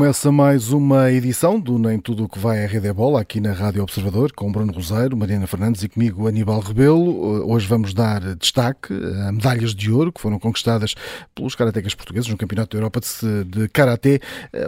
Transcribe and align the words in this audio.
Começa 0.00 0.32
mais 0.32 0.72
uma 0.72 1.12
edição 1.12 1.60
do 1.60 1.78
Nem 1.78 1.98
Tudo 1.98 2.24
o 2.24 2.28
que 2.28 2.38
vai 2.38 2.64
à 2.64 2.66
Rede 2.66 2.88
é 2.88 2.92
Bola, 2.92 3.20
aqui 3.20 3.38
na 3.38 3.52
Rádio 3.52 3.82
Observador, 3.82 4.32
com 4.32 4.50
Bruno 4.50 4.72
Roseiro, 4.72 5.14
Mariana 5.14 5.46
Fernandes 5.46 5.82
e 5.82 5.90
comigo 5.90 6.26
Aníbal 6.26 6.58
Rebelo. 6.60 7.46
Hoje 7.46 7.66
vamos 7.66 7.92
dar 7.92 8.34
destaque 8.36 8.94
a 8.94 9.30
medalhas 9.30 9.74
de 9.74 9.92
ouro 9.92 10.10
que 10.10 10.18
foram 10.18 10.38
conquistadas 10.38 10.94
pelos 11.34 11.54
karatecas 11.54 11.94
portugueses 11.94 12.30
no 12.30 12.38
Campeonato 12.38 12.74
da 12.74 12.78
Europa 12.78 13.00
de, 13.00 13.44
de 13.44 13.68
Karaté. 13.68 14.20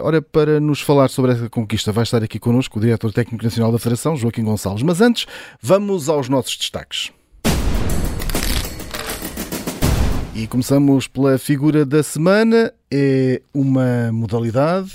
Ora, 0.03 0.21
para 0.21 0.59
nos 0.59 0.81
falar 0.81 1.09
sobre 1.09 1.31
essa 1.31 1.49
conquista, 1.49 1.91
vai 1.91 2.03
estar 2.03 2.23
aqui 2.23 2.37
connosco 2.37 2.77
o 2.77 2.81
Diretor 2.81 3.11
Técnico 3.11 3.43
Nacional 3.43 3.71
da 3.71 3.79
Federação, 3.79 4.15
Joaquim 4.15 4.43
Gonçalves. 4.43 4.83
Mas 4.83 5.01
antes, 5.01 5.25
vamos 5.59 6.09
aos 6.09 6.29
nossos 6.29 6.55
destaques. 6.55 7.11
E 10.35 10.45
começamos 10.45 11.07
pela 11.07 11.39
figura 11.39 11.83
da 11.83 12.03
semana. 12.03 12.71
É 12.91 13.41
uma 13.51 14.11
modalidade 14.11 14.91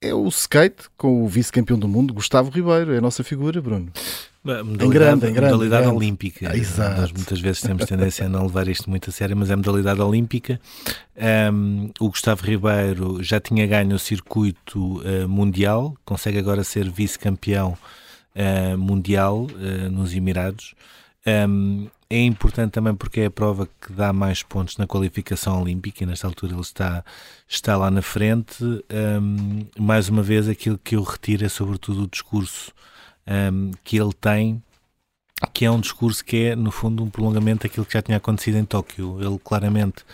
é 0.00 0.14
o 0.14 0.26
skate 0.28 0.88
com 0.96 1.24
o 1.24 1.28
vice-campeão 1.28 1.78
do 1.78 1.88
mundo, 1.88 2.14
Gustavo 2.14 2.50
Ribeiro. 2.50 2.94
É 2.94 2.98
a 2.98 3.00
nossa 3.00 3.24
figura, 3.24 3.60
Bruno. 3.60 3.90
Modalidade, 4.44 4.84
em 4.84 4.88
grande, 4.88 5.26
em 5.26 5.32
grande, 5.32 5.52
modalidade 5.52 5.82
grande. 5.82 5.96
olímpica. 5.96 6.50
Ah, 6.50 6.56
exato. 6.56 7.00
Nós 7.00 7.12
muitas 7.12 7.40
vezes 7.40 7.60
temos 7.60 7.84
tendência 7.84 8.26
a 8.26 8.28
não 8.28 8.44
levar 8.44 8.68
isto 8.68 8.88
muito 8.88 9.10
a 9.10 9.12
sério, 9.12 9.36
mas 9.36 9.50
é 9.50 9.56
modalidade 9.56 10.00
olímpica. 10.00 10.60
Um, 11.52 11.90
o 12.00 12.08
Gustavo 12.08 12.46
Ribeiro 12.46 13.22
já 13.22 13.40
tinha 13.40 13.66
ganho 13.66 13.96
o 13.96 13.98
circuito 13.98 15.00
uh, 15.00 15.28
mundial, 15.28 15.94
consegue 16.04 16.38
agora 16.38 16.64
ser 16.64 16.88
vice-campeão 16.88 17.76
uh, 18.34 18.78
mundial 18.78 19.46
uh, 19.50 19.90
nos 19.90 20.14
Emirados. 20.14 20.74
Um, 21.26 21.88
é 22.10 22.22
importante 22.22 22.72
também 22.72 22.94
porque 22.94 23.20
é 23.20 23.26
a 23.26 23.30
prova 23.30 23.68
que 23.80 23.92
dá 23.92 24.12
mais 24.12 24.42
pontos 24.42 24.78
na 24.78 24.86
qualificação 24.86 25.60
olímpica 25.60 26.02
e 26.02 26.06
nesta 26.06 26.26
altura 26.26 26.52
ele 26.54 26.62
está, 26.62 27.04
está 27.46 27.76
lá 27.76 27.90
na 27.90 28.00
frente. 28.00 28.64
Um, 28.64 29.66
mais 29.78 30.08
uma 30.08 30.22
vez, 30.22 30.48
aquilo 30.48 30.78
que 30.78 30.96
eu 30.96 31.02
retiro 31.02 31.44
é 31.44 31.48
sobretudo 31.48 32.04
o 32.04 32.08
discurso 32.08 32.72
um, 33.52 33.72
que 33.84 33.98
ele 33.98 34.12
tem 34.14 34.62
que 35.52 35.64
é 35.64 35.70
um 35.70 35.80
discurso 35.80 36.24
que 36.24 36.36
é, 36.36 36.56
no 36.56 36.70
fundo, 36.70 37.02
um 37.02 37.10
prolongamento 37.10 37.62
daquilo 37.62 37.86
que 37.86 37.92
já 37.92 38.02
tinha 38.02 38.16
acontecido 38.16 38.58
em 38.58 38.64
Tóquio. 38.64 39.18
Ele, 39.20 39.38
claramente, 39.38 40.04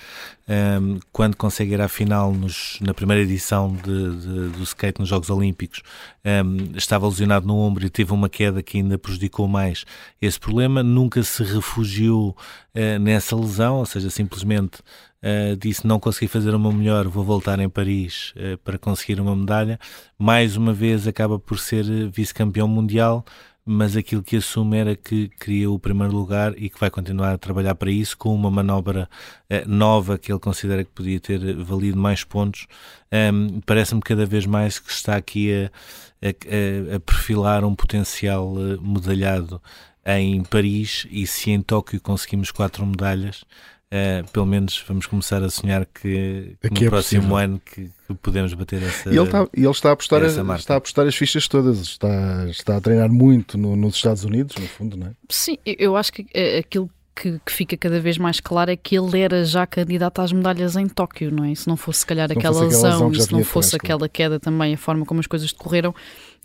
um, 0.80 0.98
quando 1.12 1.36
consegue 1.36 1.72
ir 1.72 1.80
à 1.80 1.88
final 1.88 2.32
nos, 2.32 2.78
na 2.80 2.92
primeira 2.92 3.22
edição 3.22 3.74
de, 3.74 4.16
de, 4.16 4.48
do 4.50 4.62
skate 4.62 5.00
nos 5.00 5.08
Jogos 5.08 5.30
Olímpicos, 5.30 5.82
um, 6.24 6.76
estava 6.76 7.08
lesionado 7.08 7.46
no 7.46 7.56
ombro 7.56 7.86
e 7.86 7.90
teve 7.90 8.12
uma 8.12 8.28
queda 8.28 8.62
que 8.62 8.78
ainda 8.78 8.98
prejudicou 8.98 9.48
mais 9.48 9.84
esse 10.20 10.38
problema. 10.38 10.82
Nunca 10.82 11.22
se 11.22 11.42
refugiou 11.42 12.36
uh, 12.74 12.98
nessa 12.98 13.34
lesão, 13.34 13.78
ou 13.78 13.86
seja, 13.86 14.10
simplesmente 14.10 14.80
Uh, 15.24 15.56
disse 15.56 15.86
não 15.86 15.98
consegui 15.98 16.28
fazer 16.28 16.54
uma 16.54 16.70
melhor, 16.70 17.08
vou 17.08 17.24
voltar 17.24 17.58
em 17.58 17.66
Paris 17.66 18.34
uh, 18.36 18.58
para 18.58 18.76
conseguir 18.76 19.18
uma 19.18 19.34
medalha. 19.34 19.80
Mais 20.18 20.54
uma 20.54 20.74
vez 20.74 21.08
acaba 21.08 21.38
por 21.38 21.58
ser 21.58 21.82
vice-campeão 22.10 22.68
mundial, 22.68 23.24
mas 23.64 23.96
aquilo 23.96 24.22
que 24.22 24.36
assume 24.36 24.76
era 24.76 24.94
que 24.94 25.28
queria 25.40 25.70
o 25.70 25.78
primeiro 25.78 26.12
lugar 26.12 26.52
e 26.56 26.68
que 26.68 26.78
vai 26.78 26.90
continuar 26.90 27.32
a 27.32 27.38
trabalhar 27.38 27.74
para 27.74 27.90
isso 27.90 28.16
com 28.16 28.34
uma 28.34 28.50
manobra 28.50 29.08
uh, 29.50 29.68
nova 29.68 30.18
que 30.18 30.30
ele 30.30 30.38
considera 30.38 30.84
que 30.84 30.90
podia 30.90 31.18
ter 31.18 31.56
valido 31.56 31.98
mais 31.98 32.22
pontos. 32.24 32.66
Um, 33.10 33.60
Parece-me 33.62 34.02
cada 34.02 34.26
vez 34.26 34.44
mais 34.44 34.78
que 34.78 34.90
está 34.90 35.16
aqui 35.16 35.50
a, 35.52 35.70
a, 36.22 36.96
a 36.96 37.00
perfilar 37.00 37.64
um 37.64 37.74
potencial 37.74 38.52
uh, 38.52 38.80
medalhado 38.82 39.60
em 40.04 40.42
Paris 40.44 41.06
e 41.10 41.26
se 41.26 41.50
em 41.50 41.62
Tóquio 41.62 42.00
conseguimos 42.00 42.50
quatro 42.50 42.84
medalhas, 42.84 43.44
Uh, 43.94 44.28
pelo 44.32 44.44
menos 44.44 44.84
vamos 44.88 45.06
começar 45.06 45.40
a 45.44 45.48
sonhar 45.48 45.86
que, 45.86 46.56
que 46.60 46.80
no 46.80 46.86
é 46.86 46.90
próximo 46.90 47.20
possível. 47.20 47.36
ano 47.36 47.62
que, 47.64 47.88
que, 48.08 48.14
podemos 48.14 48.52
bater 48.52 48.82
essa 48.82 49.08
e 49.08 49.16
ele 49.16 49.22
está, 49.22 49.48
ele 49.54 49.68
está 49.68 49.90
a 49.90 49.92
apostar 49.92 50.20
a, 50.20 50.56
está 50.56 50.74
a 50.74 50.76
apostar 50.78 51.06
as 51.06 51.14
fichas 51.14 51.46
todas 51.46 51.78
está, 51.78 52.44
está 52.48 52.76
a 52.76 52.80
treinar 52.80 53.08
muito 53.08 53.56
no, 53.56 53.76
nos 53.76 53.94
Estados 53.94 54.24
Unidos 54.24 54.56
no 54.56 54.66
fundo 54.66 54.96
não 54.96 55.06
é? 55.06 55.10
Sim, 55.28 55.58
eu 55.64 55.96
acho 55.96 56.12
que 56.12 56.26
eh, 56.34 56.58
aquilo 56.58 56.90
que, 57.14 57.40
que, 57.44 57.52
fica 57.52 57.76
cada 57.76 58.00
vez 58.00 58.18
mais 58.18 58.40
claro 58.40 58.70
é 58.70 58.76
que 58.76 58.96
ele 58.96 59.20
era 59.20 59.44
já 59.44 59.66
candidato 59.66 60.20
às 60.20 60.32
medalhas 60.32 60.76
em 60.76 60.88
Tóquio, 60.88 61.30
não 61.30 61.44
é? 61.44 61.54
Se 61.54 61.68
não 61.68 61.76
fosse, 61.76 62.00
se 62.00 62.06
calhar, 62.06 62.28
se 62.28 62.36
aquela 62.36 62.60
lesão, 62.64 63.14
se 63.14 63.32
não 63.32 63.44
fosse 63.44 63.76
aquela 63.76 64.08
queda 64.08 64.40
também, 64.40 64.74
a 64.74 64.76
forma 64.76 65.06
como 65.06 65.20
as 65.20 65.26
coisas 65.26 65.52
decorreram, 65.52 65.94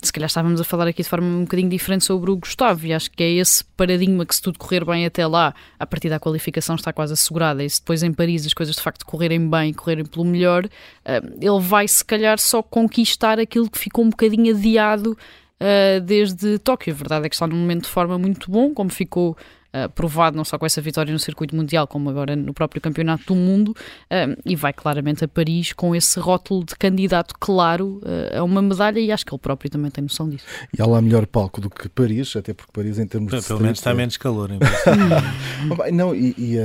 se 0.01 0.13
calhar 0.13 0.27
estávamos 0.27 0.61
a 0.61 0.63
falar 0.63 0.87
aqui 0.87 1.03
de 1.03 1.09
forma 1.09 1.27
um 1.27 1.41
bocadinho 1.41 1.69
diferente 1.69 2.05
sobre 2.05 2.31
o 2.31 2.37
Gustavo, 2.37 2.85
e 2.85 2.93
acho 2.93 3.11
que 3.11 3.23
é 3.23 3.31
esse 3.31 3.63
paradigma 3.75 4.25
que, 4.25 4.35
se 4.35 4.41
tudo 4.41 4.57
correr 4.59 4.85
bem 4.85 5.05
até 5.05 5.25
lá, 5.25 5.53
a 5.77 5.85
partir 5.85 6.09
da 6.09 6.19
qualificação 6.19 6.75
está 6.75 6.93
quase 6.93 7.13
assegurada, 7.13 7.63
e 7.63 7.69
se 7.69 7.81
depois 7.81 8.03
em 8.03 8.13
Paris 8.13 8.45
as 8.45 8.53
coisas 8.53 8.75
de 8.75 8.81
facto 8.81 9.05
correrem 9.05 9.49
bem, 9.49 9.73
correrem 9.73 10.05
pelo 10.05 10.23
melhor, 10.23 10.69
eh, 11.03 11.21
ele 11.41 11.59
vai, 11.59 11.87
se 11.87 12.05
calhar, 12.05 12.39
só 12.39 12.61
conquistar 12.61 13.39
aquilo 13.39 13.69
que 13.69 13.77
ficou 13.77 14.05
um 14.05 14.09
bocadinho 14.09 14.55
adiado 14.55 15.17
uh, 15.59 16.01
desde 16.01 16.57
Tóquio. 16.59 16.93
A 16.93 16.95
verdade 16.95 17.25
é 17.25 17.29
que 17.29 17.35
está 17.35 17.47
num 17.47 17.57
momento 17.57 17.83
de 17.83 17.89
forma 17.89 18.17
muito 18.17 18.49
bom, 18.49 18.73
como 18.73 18.89
ficou 18.89 19.37
Uh, 19.71 19.87
provado 19.87 20.35
não 20.35 20.43
só 20.43 20.57
com 20.57 20.65
essa 20.65 20.81
vitória 20.81 21.13
no 21.13 21.19
circuito 21.19 21.55
mundial, 21.55 21.85
como 21.85 22.09
agora 22.09 22.35
no 22.35 22.55
próprio 22.55 22.81
campeonato 22.81 23.23
do 23.27 23.35
mundo, 23.35 23.69
uh, 23.69 24.35
e 24.43 24.55
vai 24.55 24.73
claramente 24.73 25.23
a 25.23 25.27
Paris 25.27 25.73
com 25.73 25.95
esse 25.95 26.19
rótulo 26.19 26.65
de 26.65 26.75
candidato 26.75 27.35
claro 27.39 28.01
uh, 28.03 28.39
a 28.39 28.43
uma 28.43 28.63
medalha, 28.63 28.99
e 28.99 29.11
acho 29.11 29.23
que 29.23 29.31
ele 29.31 29.39
próprio 29.39 29.69
também 29.69 29.91
tem 29.91 30.01
noção 30.01 30.27
disso. 30.27 30.43
E 30.75 30.81
há 30.81 30.87
lá 30.87 30.99
melhor 30.99 31.27
palco 31.27 31.61
do 31.61 31.69
que 31.69 31.87
Paris, 31.87 32.35
até 32.35 32.51
porque 32.51 32.71
Paris, 32.73 32.97
em 32.97 33.05
termos 33.05 33.29
Pelo 33.29 33.41
de. 33.43 33.47
Pelo 33.47 33.61
menos 33.61 33.77
está 33.77 33.93
menos 33.93 34.17
calor. 34.17 34.49
não, 35.93 36.15
e, 36.15 36.33
e 36.35 36.57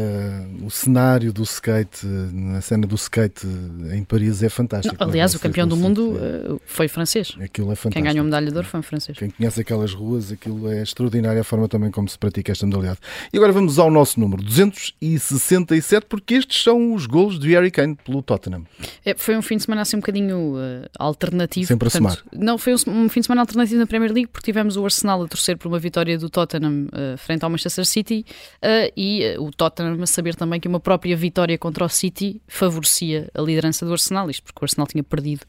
o 0.64 0.70
cenário 0.70 1.30
do 1.30 1.42
skate, 1.42 2.06
na 2.06 2.62
cena 2.62 2.86
do 2.86 2.94
skate 2.94 3.46
em 3.92 4.02
Paris 4.02 4.42
é 4.42 4.48
fantástico. 4.48 4.96
Não, 4.98 5.10
aliás, 5.10 5.34
o 5.34 5.38
campeão 5.38 5.68
do 5.68 5.76
mundo 5.76 6.18
foi 6.64 6.88
francês. 6.88 7.36
Aquilo 7.38 7.70
é 7.70 7.76
fantástico. 7.76 7.92
Quem 7.92 8.02
ganhou 8.02 8.22
a 8.22 8.24
medalha 8.24 8.50
de 8.50 8.56
ouro 8.56 8.66
foi 8.66 8.80
um 8.80 8.82
francês. 8.82 9.18
Quem 9.18 9.28
conhece 9.28 9.60
aquelas 9.60 9.92
ruas, 9.92 10.32
aquilo 10.32 10.70
é 10.70 10.82
extraordinária 10.82 11.42
a 11.42 11.44
forma 11.44 11.68
também 11.68 11.90
como 11.90 12.08
se 12.08 12.18
pratica 12.18 12.50
esta 12.52 12.64
modalidade. 12.64 12.93
E 13.32 13.36
agora 13.36 13.52
vamos 13.52 13.78
ao 13.78 13.90
nosso 13.90 14.18
número 14.18 14.42
267, 14.42 16.06
porque 16.06 16.34
estes 16.34 16.62
são 16.62 16.94
os 16.94 17.06
golos 17.06 17.38
de 17.38 17.50
Harry 17.52 17.70
Kane 17.70 17.96
pelo 17.96 18.22
Tottenham. 18.22 18.64
É, 19.04 19.14
foi 19.14 19.36
um 19.36 19.42
fim 19.42 19.56
de 19.56 19.64
semana 19.64 19.82
assim 19.82 19.96
um 19.96 20.00
bocadinho 20.00 20.54
uh, 20.54 20.88
alternativo. 20.98 21.66
Sempre 21.66 21.90
portanto, 21.90 22.06
a 22.06 22.10
somar. 22.10 22.24
Não, 22.32 22.58
foi 22.58 22.74
um, 22.74 22.76
um, 22.88 23.08
fim 23.08 23.20
de 23.20 23.26
semana 23.26 23.42
alternativo 23.42 23.78
na 23.78 23.86
Premier 23.86 24.12
League, 24.12 24.28
porque 24.28 24.44
tivemos 24.44 24.76
o 24.76 24.84
Arsenal 24.84 25.22
a 25.22 25.28
torcer 25.28 25.56
por 25.56 25.68
uma 25.68 25.78
vitória 25.78 26.18
do 26.18 26.28
Tottenham 26.28 26.86
uh, 26.86 27.18
frente 27.18 27.44
ao 27.44 27.50
Manchester 27.50 27.84
City 27.84 28.24
uh, 28.62 28.92
e 28.96 29.36
o 29.38 29.50
Tottenham 29.50 30.02
a 30.02 30.06
saber 30.06 30.34
também 30.34 30.60
que 30.60 30.68
uma 30.68 30.80
própria 30.80 31.16
vitória 31.16 31.56
contra 31.58 31.84
o 31.84 31.88
City 31.88 32.40
favorecia 32.46 33.28
a 33.34 33.40
liderança 33.40 33.84
do 33.84 33.92
Arsenal, 33.92 34.30
isto 34.30 34.42
porque 34.42 34.58
o 34.60 34.64
Arsenal 34.64 34.86
tinha 34.86 35.02
perdido 35.02 35.42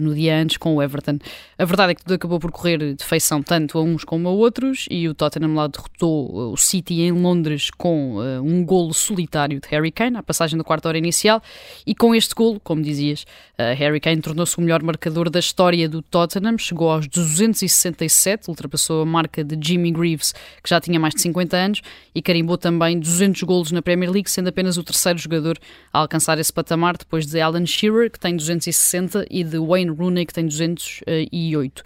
no 0.00 0.14
dia 0.14 0.34
antes 0.38 0.56
com 0.56 0.74
o 0.74 0.82
Everton. 0.82 1.18
A 1.58 1.64
verdade 1.64 1.92
é 1.92 1.94
que 1.94 2.02
tudo 2.02 2.14
acabou 2.14 2.40
por 2.40 2.50
correr 2.50 2.94
de 2.94 3.04
feição 3.04 3.42
tanto 3.42 3.78
a 3.78 3.82
uns 3.82 4.04
como 4.04 4.26
a 4.26 4.32
outros 4.32 4.86
e 4.90 5.06
o 5.06 5.14
Tottenham 5.14 5.54
lá 5.54 5.66
derrotou 5.66 6.52
o 6.52 6.56
City 6.56 6.75
em 6.88 7.12
Londres 7.12 7.70
com 7.70 8.16
uh, 8.16 8.42
um 8.42 8.64
golo 8.64 8.92
solitário 8.92 9.60
de 9.60 9.68
Harry 9.68 9.90
Kane, 9.90 10.16
à 10.16 10.22
passagem 10.22 10.56
da 10.56 10.64
quarta 10.64 10.88
hora 10.88 10.98
inicial, 10.98 11.42
e 11.86 11.94
com 11.94 12.14
este 12.14 12.34
golo, 12.34 12.60
como 12.60 12.82
dizias, 12.82 13.22
uh, 13.58 13.74
Harry 13.76 14.00
Kane 14.00 14.20
tornou-se 14.20 14.56
o 14.58 14.60
melhor 14.60 14.82
marcador 14.82 15.30
da 15.30 15.38
história 15.38 15.88
do 15.88 16.02
Tottenham, 16.02 16.58
chegou 16.58 16.90
aos 16.90 17.06
267, 17.06 18.48
ultrapassou 18.48 19.02
a 19.02 19.06
marca 19.06 19.44
de 19.44 19.58
Jimmy 19.60 19.90
Greaves, 19.90 20.32
que 20.62 20.70
já 20.70 20.80
tinha 20.80 20.98
mais 20.98 21.14
de 21.14 21.20
50 21.22 21.56
anos, 21.56 21.82
e 22.14 22.22
carimbou 22.22 22.58
também 22.58 22.98
200 22.98 23.42
golos 23.42 23.72
na 23.72 23.82
Premier 23.82 24.10
League, 24.10 24.30
sendo 24.30 24.48
apenas 24.48 24.76
o 24.76 24.82
terceiro 24.82 25.18
jogador 25.18 25.58
a 25.92 25.98
alcançar 26.00 26.38
esse 26.38 26.52
patamar, 26.52 26.96
depois 26.96 27.26
de 27.26 27.40
Alan 27.40 27.66
Shearer, 27.66 28.10
que 28.10 28.18
tem 28.18 28.36
260, 28.36 29.26
e 29.30 29.44
de 29.44 29.58
Wayne 29.58 29.90
Rooney, 29.90 30.26
que 30.26 30.32
tem 30.32 30.46
208. 30.46 31.82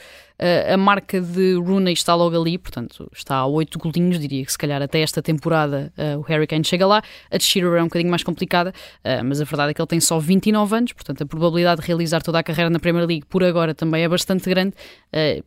A 0.72 0.76
marca 0.76 1.20
de 1.20 1.54
Rooney 1.54 1.92
está 1.92 2.14
logo 2.14 2.40
ali, 2.40 2.56
portanto 2.56 3.10
está 3.14 3.36
a 3.36 3.46
8 3.46 3.78
golinhos, 3.78 4.18
diria 4.18 4.44
que 4.44 4.50
se 4.50 4.56
calhar 4.56 4.80
até 4.80 5.00
esta 5.00 5.20
temporada 5.20 5.92
uh, 5.98 6.18
o 6.18 6.22
Harry 6.22 6.46
Kane 6.46 6.64
chega 6.64 6.86
lá. 6.86 7.02
A 7.30 7.36
de 7.36 7.44
Shearer 7.44 7.78
é 7.78 7.82
um 7.82 7.86
bocadinho 7.86 8.10
mais 8.10 8.22
complicada, 8.22 8.70
uh, 9.04 9.24
mas 9.24 9.40
a 9.40 9.44
verdade 9.44 9.72
é 9.72 9.74
que 9.74 9.80
ele 9.82 9.86
tem 9.86 10.00
só 10.00 10.18
29 10.18 10.74
anos, 10.74 10.92
portanto 10.94 11.22
a 11.22 11.26
probabilidade 11.26 11.82
de 11.82 11.86
realizar 11.86 12.22
toda 12.22 12.38
a 12.38 12.42
carreira 12.42 12.70
na 12.70 12.78
Premier 12.78 13.06
League 13.06 13.26
por 13.28 13.44
agora 13.44 13.74
também 13.74 14.02
é 14.02 14.08
bastante 14.08 14.48
grande, 14.48 14.74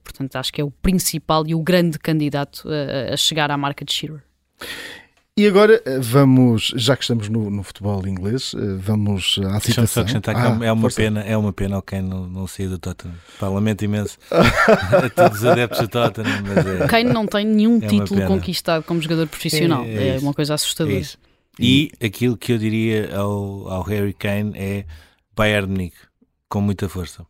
portanto 0.04 0.36
acho 0.36 0.54
que 0.54 0.62
é 0.62 0.64
o 0.64 0.70
principal 0.70 1.44
e 1.48 1.56
o 1.56 1.60
grande 1.60 1.98
candidato 1.98 2.68
a 3.12 3.18
chegar 3.18 3.50
à 3.50 3.58
marca 3.58 3.84
de 3.84 3.92
Shearer. 3.92 4.22
E 5.36 5.48
agora 5.48 5.82
eh, 5.84 5.98
vamos, 6.00 6.72
já 6.76 6.96
que 6.96 7.04
estamos 7.04 7.28
no, 7.28 7.50
no 7.50 7.64
futebol 7.64 8.06
inglês, 8.08 8.54
eh, 8.56 8.76
vamos 8.78 9.40
à 9.44 9.60
citação. 9.60 9.88
só 9.88 10.02
acrescentar 10.02 10.36
que 10.36 10.42
é 10.42 10.44
ah, 10.44 10.68
é 10.68 10.72
uma 10.72 10.92
pena, 10.92 11.22
é 11.22 11.36
uma 11.36 11.52
pena 11.52 11.82
quem 11.82 12.04
não, 12.04 12.28
não 12.28 12.46
sair 12.46 12.68
do 12.68 12.78
Tottenham. 12.78 13.16
Pá, 13.40 13.48
lamento 13.48 13.84
imenso 13.84 14.20
a 14.30 15.10
todos 15.10 15.40
os 15.40 15.46
adeptos 15.46 15.80
do 15.80 15.88
Tottenham. 15.88 16.44
Mas 16.44 16.66
é, 16.68 16.88
quem 16.88 17.04
não 17.06 17.26
tem 17.26 17.48
nenhum 17.48 17.80
é 17.82 17.88
título 17.88 18.28
conquistado 18.28 18.84
como 18.84 19.02
jogador 19.02 19.28
profissional. 19.28 19.84
É, 19.86 19.94
é, 19.94 20.16
é 20.18 20.20
uma 20.20 20.36
coisa 20.36 20.54
assustadora. 20.54 21.02
E 21.60 21.92
aquilo 22.04 22.38
que 22.38 22.54
eu 22.54 22.60
diria 22.60 23.18
ao, 23.18 23.68
ao 23.70 23.82
Harry 23.82 24.14
Kane 24.14 24.52
é 24.56 24.86
Bayern 25.36 25.68
Munique 25.68 25.98
com 26.54 26.62
muita 26.62 26.88
força. 26.88 27.26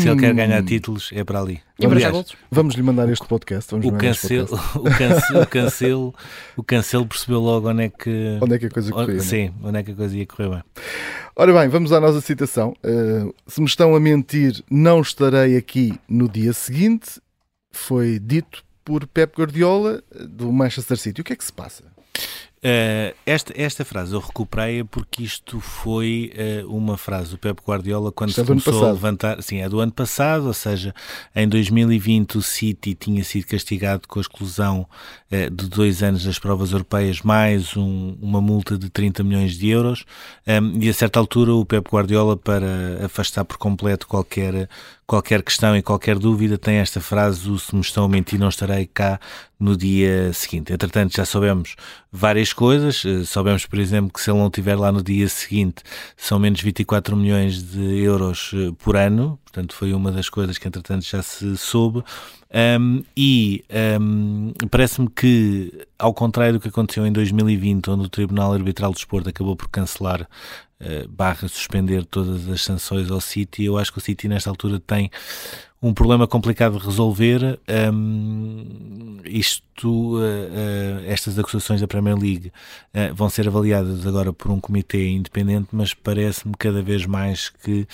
Se 0.00 0.08
ele 0.08 0.20
quer 0.20 0.32
ganhar 0.32 0.64
títulos, 0.64 1.10
é 1.12 1.22
para 1.22 1.38
ali. 1.38 1.60
Aliás, 1.84 2.34
vamos 2.50 2.74
lhe 2.76 2.82
mandar 2.82 3.06
este 3.10 3.26
podcast. 3.26 3.74
o, 3.74 3.92
cancelo, 3.92 4.48
podcast. 4.48 4.78
o, 4.78 4.82
cancelo, 4.82 5.42
o, 5.42 5.46
cancelo, 5.46 6.14
o 6.56 6.62
cancelo 6.62 7.06
percebeu 7.06 7.40
logo 7.40 7.68
onde 7.68 7.82
é 7.82 7.88
que, 7.90 8.38
onde 8.40 8.54
é 8.54 8.58
que 8.58 8.64
a 8.64 8.70
coisa 8.70 8.90
corria. 8.90 9.20
Sim, 9.20 9.52
onde 9.62 9.78
é 9.78 9.82
que 9.82 9.90
a 9.90 9.94
coisa 9.94 10.16
ia 10.16 10.24
correr 10.24 10.48
bem. 10.48 10.64
Ora 11.36 11.52
bem, 11.52 11.68
vamos 11.68 11.92
à 11.92 12.00
nossa 12.00 12.22
citação. 12.22 12.74
Uh, 12.82 13.34
se 13.46 13.60
me 13.60 13.66
estão 13.66 13.94
a 13.94 14.00
mentir, 14.00 14.64
não 14.70 15.02
estarei 15.02 15.54
aqui 15.54 16.00
no 16.08 16.26
dia 16.26 16.54
seguinte. 16.54 17.20
Foi 17.70 18.18
dito 18.18 18.64
por 18.82 19.06
Pep 19.06 19.38
Guardiola 19.38 20.02
do 20.26 20.50
Manchester 20.50 20.96
City. 20.96 21.20
O 21.20 21.24
que 21.24 21.34
é 21.34 21.36
que 21.36 21.44
se 21.44 21.52
passa? 21.52 21.84
Uh, 22.58 23.14
esta, 23.24 23.52
esta 23.56 23.84
frase 23.84 24.12
eu 24.12 24.18
recuperei 24.18 24.82
porque 24.82 25.22
isto 25.22 25.60
foi 25.60 26.32
uh, 26.64 26.76
uma 26.76 26.96
frase 26.96 27.30
do 27.30 27.38
Pep 27.38 27.62
Guardiola 27.64 28.10
quando 28.10 28.30
isto 28.30 28.44
se 28.44 28.44
é 28.44 28.46
começou 28.46 28.84
a 28.84 28.90
levantar. 28.90 29.40
Sim, 29.42 29.60
é 29.60 29.68
do 29.68 29.78
ano 29.78 29.92
passado, 29.92 30.46
ou 30.46 30.52
seja, 30.54 30.92
em 31.36 31.48
2020 31.48 32.38
o 32.38 32.42
City 32.42 32.94
tinha 32.94 33.22
sido 33.22 33.46
castigado 33.46 34.08
com 34.08 34.18
a 34.18 34.22
exclusão 34.22 34.88
uh, 35.30 35.50
de 35.54 35.68
dois 35.68 36.02
anos 36.02 36.24
das 36.24 36.38
provas 36.38 36.72
europeias, 36.72 37.22
mais 37.22 37.76
um, 37.76 38.16
uma 38.20 38.40
multa 38.40 38.76
de 38.76 38.90
30 38.90 39.22
milhões 39.22 39.56
de 39.56 39.68
euros. 39.68 40.04
Um, 40.46 40.82
e 40.82 40.88
a 40.88 40.94
certa 40.94 41.20
altura 41.20 41.54
o 41.54 41.64
Pep 41.64 41.88
Guardiola, 41.88 42.36
para 42.36 43.04
afastar 43.04 43.44
por 43.44 43.56
completo 43.56 44.06
qualquer 44.08 44.68
qualquer 45.08 45.42
questão 45.42 45.74
e 45.74 45.82
qualquer 45.82 46.18
dúvida, 46.18 46.58
tem 46.58 46.76
esta 46.76 47.00
frase: 47.00 47.50
o 47.50 47.58
se 47.58 47.74
me 47.74 47.80
estão 47.80 48.04
a 48.04 48.08
mentir, 48.08 48.38
não 48.38 48.50
estarei 48.50 48.86
cá 48.86 49.18
no 49.58 49.76
dia 49.76 50.32
seguinte. 50.34 50.72
Entretanto, 50.72 51.16
já 51.16 51.24
soubemos 51.24 51.74
várias 52.12 52.52
coisas. 52.52 53.02
Eh, 53.04 53.24
soubemos, 53.24 53.64
por 53.66 53.78
exemplo, 53.78 54.12
que 54.12 54.20
se 54.20 54.30
ele 54.30 54.38
não 54.38 54.46
estiver 54.48 54.76
lá 54.76 54.92
no 54.92 55.02
dia 55.02 55.28
seguinte, 55.28 55.82
são 56.16 56.38
menos 56.38 56.60
24 56.60 57.16
milhões 57.16 57.62
de 57.62 57.98
euros 58.00 58.52
eh, 58.54 58.72
por 58.78 58.96
ano. 58.96 59.40
Portanto, 59.44 59.74
foi 59.74 59.94
uma 59.94 60.12
das 60.12 60.28
coisas 60.28 60.58
que, 60.58 60.68
entretanto, 60.68 61.04
já 61.04 61.22
se 61.22 61.56
soube. 61.56 62.04
Um, 62.50 63.02
e 63.16 63.62
um, 64.00 64.52
parece-me 64.70 65.08
que, 65.10 65.86
ao 65.98 66.14
contrário 66.14 66.54
do 66.54 66.60
que 66.60 66.68
aconteceu 66.68 67.06
em 67.06 67.12
2020, 67.12 67.90
onde 67.90 68.06
o 68.06 68.08
Tribunal 68.08 68.54
Arbitral 68.54 68.90
do 68.90 68.94
Desporto 68.94 69.28
acabou 69.28 69.54
por 69.54 69.68
cancelar 69.68 70.22
uh, 70.22 71.08
barra 71.08 71.46
suspender 71.46 72.06
todas 72.06 72.48
as 72.48 72.62
sanções 72.62 73.10
ao 73.10 73.20
City, 73.20 73.64
eu 73.64 73.76
acho 73.76 73.92
que 73.92 73.98
o 73.98 74.00
City 74.00 74.28
nesta 74.28 74.48
altura 74.48 74.80
tem 74.80 75.10
um 75.80 75.94
problema 75.94 76.26
complicado 76.26 76.78
de 76.78 76.84
resolver. 76.84 77.58
Um, 77.92 79.18
isto, 79.24 80.16
uh, 80.16 80.18
uh, 80.18 81.04
estas 81.06 81.38
acusações 81.38 81.80
da 81.80 81.86
Premier 81.86 82.16
League 82.16 82.48
uh, 82.94 83.14
vão 83.14 83.28
ser 83.28 83.46
avaliadas 83.46 84.06
agora 84.06 84.32
por 84.32 84.50
um 84.50 84.60
comitê 84.60 85.10
independente, 85.10 85.68
mas 85.72 85.94
parece-me 85.94 86.54
cada 86.58 86.82
vez 86.82 87.06
mais 87.06 87.50
que 87.50 87.86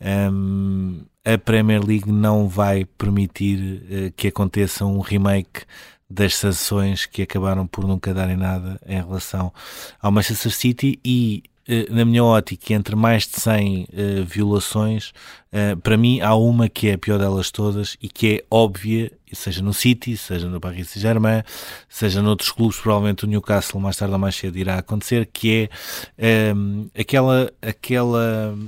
um, 0.00 1.00
a 1.24 1.38
Premier 1.38 1.84
League 1.84 2.10
não 2.10 2.48
vai 2.48 2.84
permitir 2.84 4.12
que 4.16 4.28
aconteça 4.28 4.84
um 4.84 4.98
remake 4.98 5.62
das 6.10 6.34
sanções 6.34 7.06
que 7.06 7.22
acabaram 7.22 7.66
por 7.66 7.86
nunca 7.86 8.12
darem 8.12 8.36
nada 8.36 8.78
em 8.86 8.96
relação 8.96 9.52
ao 10.00 10.10
Manchester 10.12 10.52
City 10.52 10.98
e 11.04 11.44
na 11.90 12.04
minha 12.04 12.24
ótica, 12.24 12.74
entre 12.74 12.96
mais 12.96 13.26
de 13.26 13.40
100 13.40 13.82
uh, 13.82 13.86
eh, 13.92 14.22
violações, 14.26 15.12
uh, 15.52 15.76
para 15.80 15.96
mim 15.96 16.20
há 16.20 16.34
uma 16.34 16.68
que 16.68 16.88
é 16.88 16.94
a 16.94 16.98
pior 16.98 17.18
delas 17.18 17.50
todas 17.50 17.96
e 18.02 18.08
que 18.08 18.36
é 18.36 18.44
óbvia, 18.50 19.12
seja 19.32 19.62
no 19.62 19.72
City, 19.72 20.16
seja 20.16 20.48
no 20.48 20.60
Paris 20.60 20.90
Saint-Germain, 20.90 21.42
seja 21.88 22.20
noutros 22.20 22.50
clubes, 22.50 22.78
provavelmente 22.78 23.24
o 23.24 23.28
Newcastle 23.28 23.80
mais 23.80 23.96
tarde 23.96 24.12
ou 24.12 24.18
mais 24.18 24.34
cedo 24.34 24.58
irá 24.58 24.78
acontecer, 24.78 25.28
que 25.32 25.70
é 26.18 26.52
um, 26.54 26.88
aquela, 26.98 27.52
aquela 27.62 28.58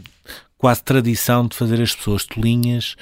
quase 0.57 0.83
tradição 0.83 1.47
de 1.47 1.57
fazer 1.57 1.83
as 1.83 1.95
pessoas 1.95 2.25
tolinhas 2.25 2.97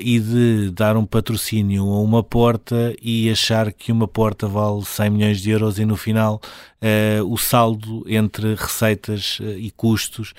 e 0.00 0.18
de 0.18 0.70
dar 0.72 0.96
um 0.96 1.06
patrocínio 1.06 1.84
a 1.84 2.00
uma 2.00 2.22
porta 2.22 2.94
e 3.00 3.30
achar 3.30 3.72
que 3.72 3.92
uma 3.92 4.08
porta 4.08 4.48
vale 4.48 4.84
100 4.84 5.10
milhões 5.10 5.40
de 5.40 5.50
euros 5.50 5.78
e 5.78 5.84
no 5.84 5.96
final 5.96 6.40
uh, 6.82 7.32
o 7.32 7.36
saldo 7.36 8.04
entre 8.06 8.54
receitas 8.54 9.38
uh, 9.40 9.58
e 9.58 9.70
custos 9.70 10.34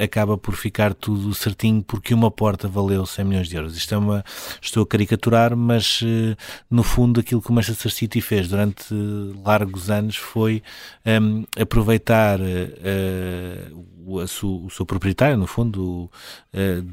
acaba 0.00 0.36
por 0.36 0.54
ficar 0.54 0.94
tudo 0.94 1.34
certinho 1.34 1.82
porque 1.82 2.14
uma 2.14 2.30
porta 2.30 2.68
valeu 2.68 3.06
100 3.06 3.24
milhões 3.24 3.48
de 3.48 3.56
euros. 3.56 3.76
Isto 3.76 3.94
é 3.94 3.98
uma. 3.98 4.24
Estou 4.60 4.82
a 4.82 4.86
caricaturar, 4.86 5.56
mas 5.56 6.00
no 6.70 6.82
fundo 6.82 7.20
aquilo 7.20 7.40
que 7.40 7.50
o 7.50 7.52
Manchester 7.52 7.90
City 7.90 8.20
fez 8.20 8.48
durante 8.48 8.94
largos 9.44 9.90
anos 9.90 10.16
foi 10.16 10.62
aproveitar 11.58 12.40
o, 14.04 14.18
o, 14.18 14.70
seu 14.70 14.86
proprietário, 14.86 15.36
no 15.36 15.46
fundo, 15.46 16.10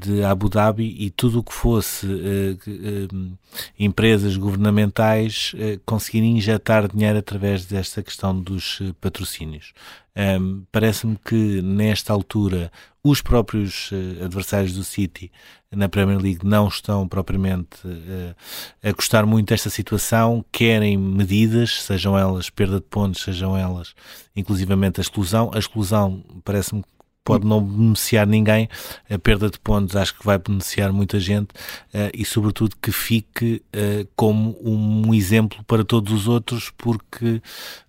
de 0.00 0.22
Abu 0.24 0.48
Dhabi 0.48 0.96
e 0.98 1.10
tudo 1.10 1.40
o 1.40 1.44
que 1.44 1.51
fosse 1.52 2.06
uh, 2.06 3.38
empresas 3.78 4.36
governamentais 4.36 5.54
conseguir 5.84 6.20
injetar 6.20 6.88
dinheiro 6.88 7.18
através 7.18 7.64
desta 7.64 8.02
questão 8.02 8.38
dos 8.38 8.80
patrocínios. 9.00 9.72
Um, 10.14 10.64
Parece-me 10.70 11.16
que 11.24 11.62
nesta 11.62 12.12
altura 12.12 12.70
os 13.02 13.22
próprios 13.22 13.90
uh, 13.90 14.24
adversários 14.24 14.74
do 14.74 14.84
City 14.84 15.32
na 15.70 15.88
Premier 15.88 16.18
League 16.18 16.46
não 16.46 16.68
estão 16.68 17.08
propriamente 17.08 17.78
uh, 17.86 18.36
a 18.82 18.92
gostar 18.92 19.24
muito 19.24 19.48
desta 19.48 19.70
situação, 19.70 20.44
querem 20.52 20.98
medidas, 20.98 21.82
sejam 21.82 22.16
elas 22.16 22.50
perda 22.50 22.76
de 22.76 22.86
pontos, 22.86 23.22
sejam 23.22 23.56
elas 23.56 23.94
inclusivamente 24.36 25.00
a 25.00 25.02
exclusão. 25.02 25.50
A 25.54 25.58
exclusão 25.58 26.22
parece-me 26.44 26.84
pode 27.24 27.46
não 27.46 27.62
beneficiar 27.62 28.26
ninguém, 28.26 28.68
a 29.08 29.18
perda 29.18 29.48
de 29.48 29.58
pontos 29.58 29.94
acho 29.94 30.18
que 30.18 30.24
vai 30.24 30.38
beneficiar 30.38 30.92
muita 30.92 31.20
gente 31.20 31.50
uh, 31.94 32.10
e 32.12 32.24
sobretudo 32.24 32.74
que 32.80 32.90
fique 32.90 33.62
uh, 33.74 34.08
como 34.16 34.56
um 34.62 35.14
exemplo 35.14 35.62
para 35.64 35.84
todos 35.84 36.12
os 36.12 36.28
outros 36.28 36.70
porque 36.76 37.40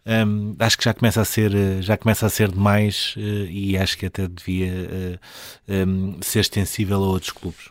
um, 0.06 0.12
ehm, 0.12 0.56
acho 0.60 0.78
que 0.78 0.84
já 0.84 0.94
começa 0.94 1.22
a 1.22 1.26
ser 1.26 1.56
eh, 1.56 1.82
já 1.82 1.98
começa 1.98 2.26
a 2.26 2.30
ser 2.30 2.52
demais 2.52 3.16
uh, 3.18 3.20
e 3.50 3.78
acho 3.78 3.98
que 3.98 4.06
até 4.06 4.28
devia 4.28 5.20
um, 5.68 6.18
ser 6.22 6.40
extensível 6.40 6.98
a 6.98 7.08
outros 7.08 7.32
clubes. 7.32 7.70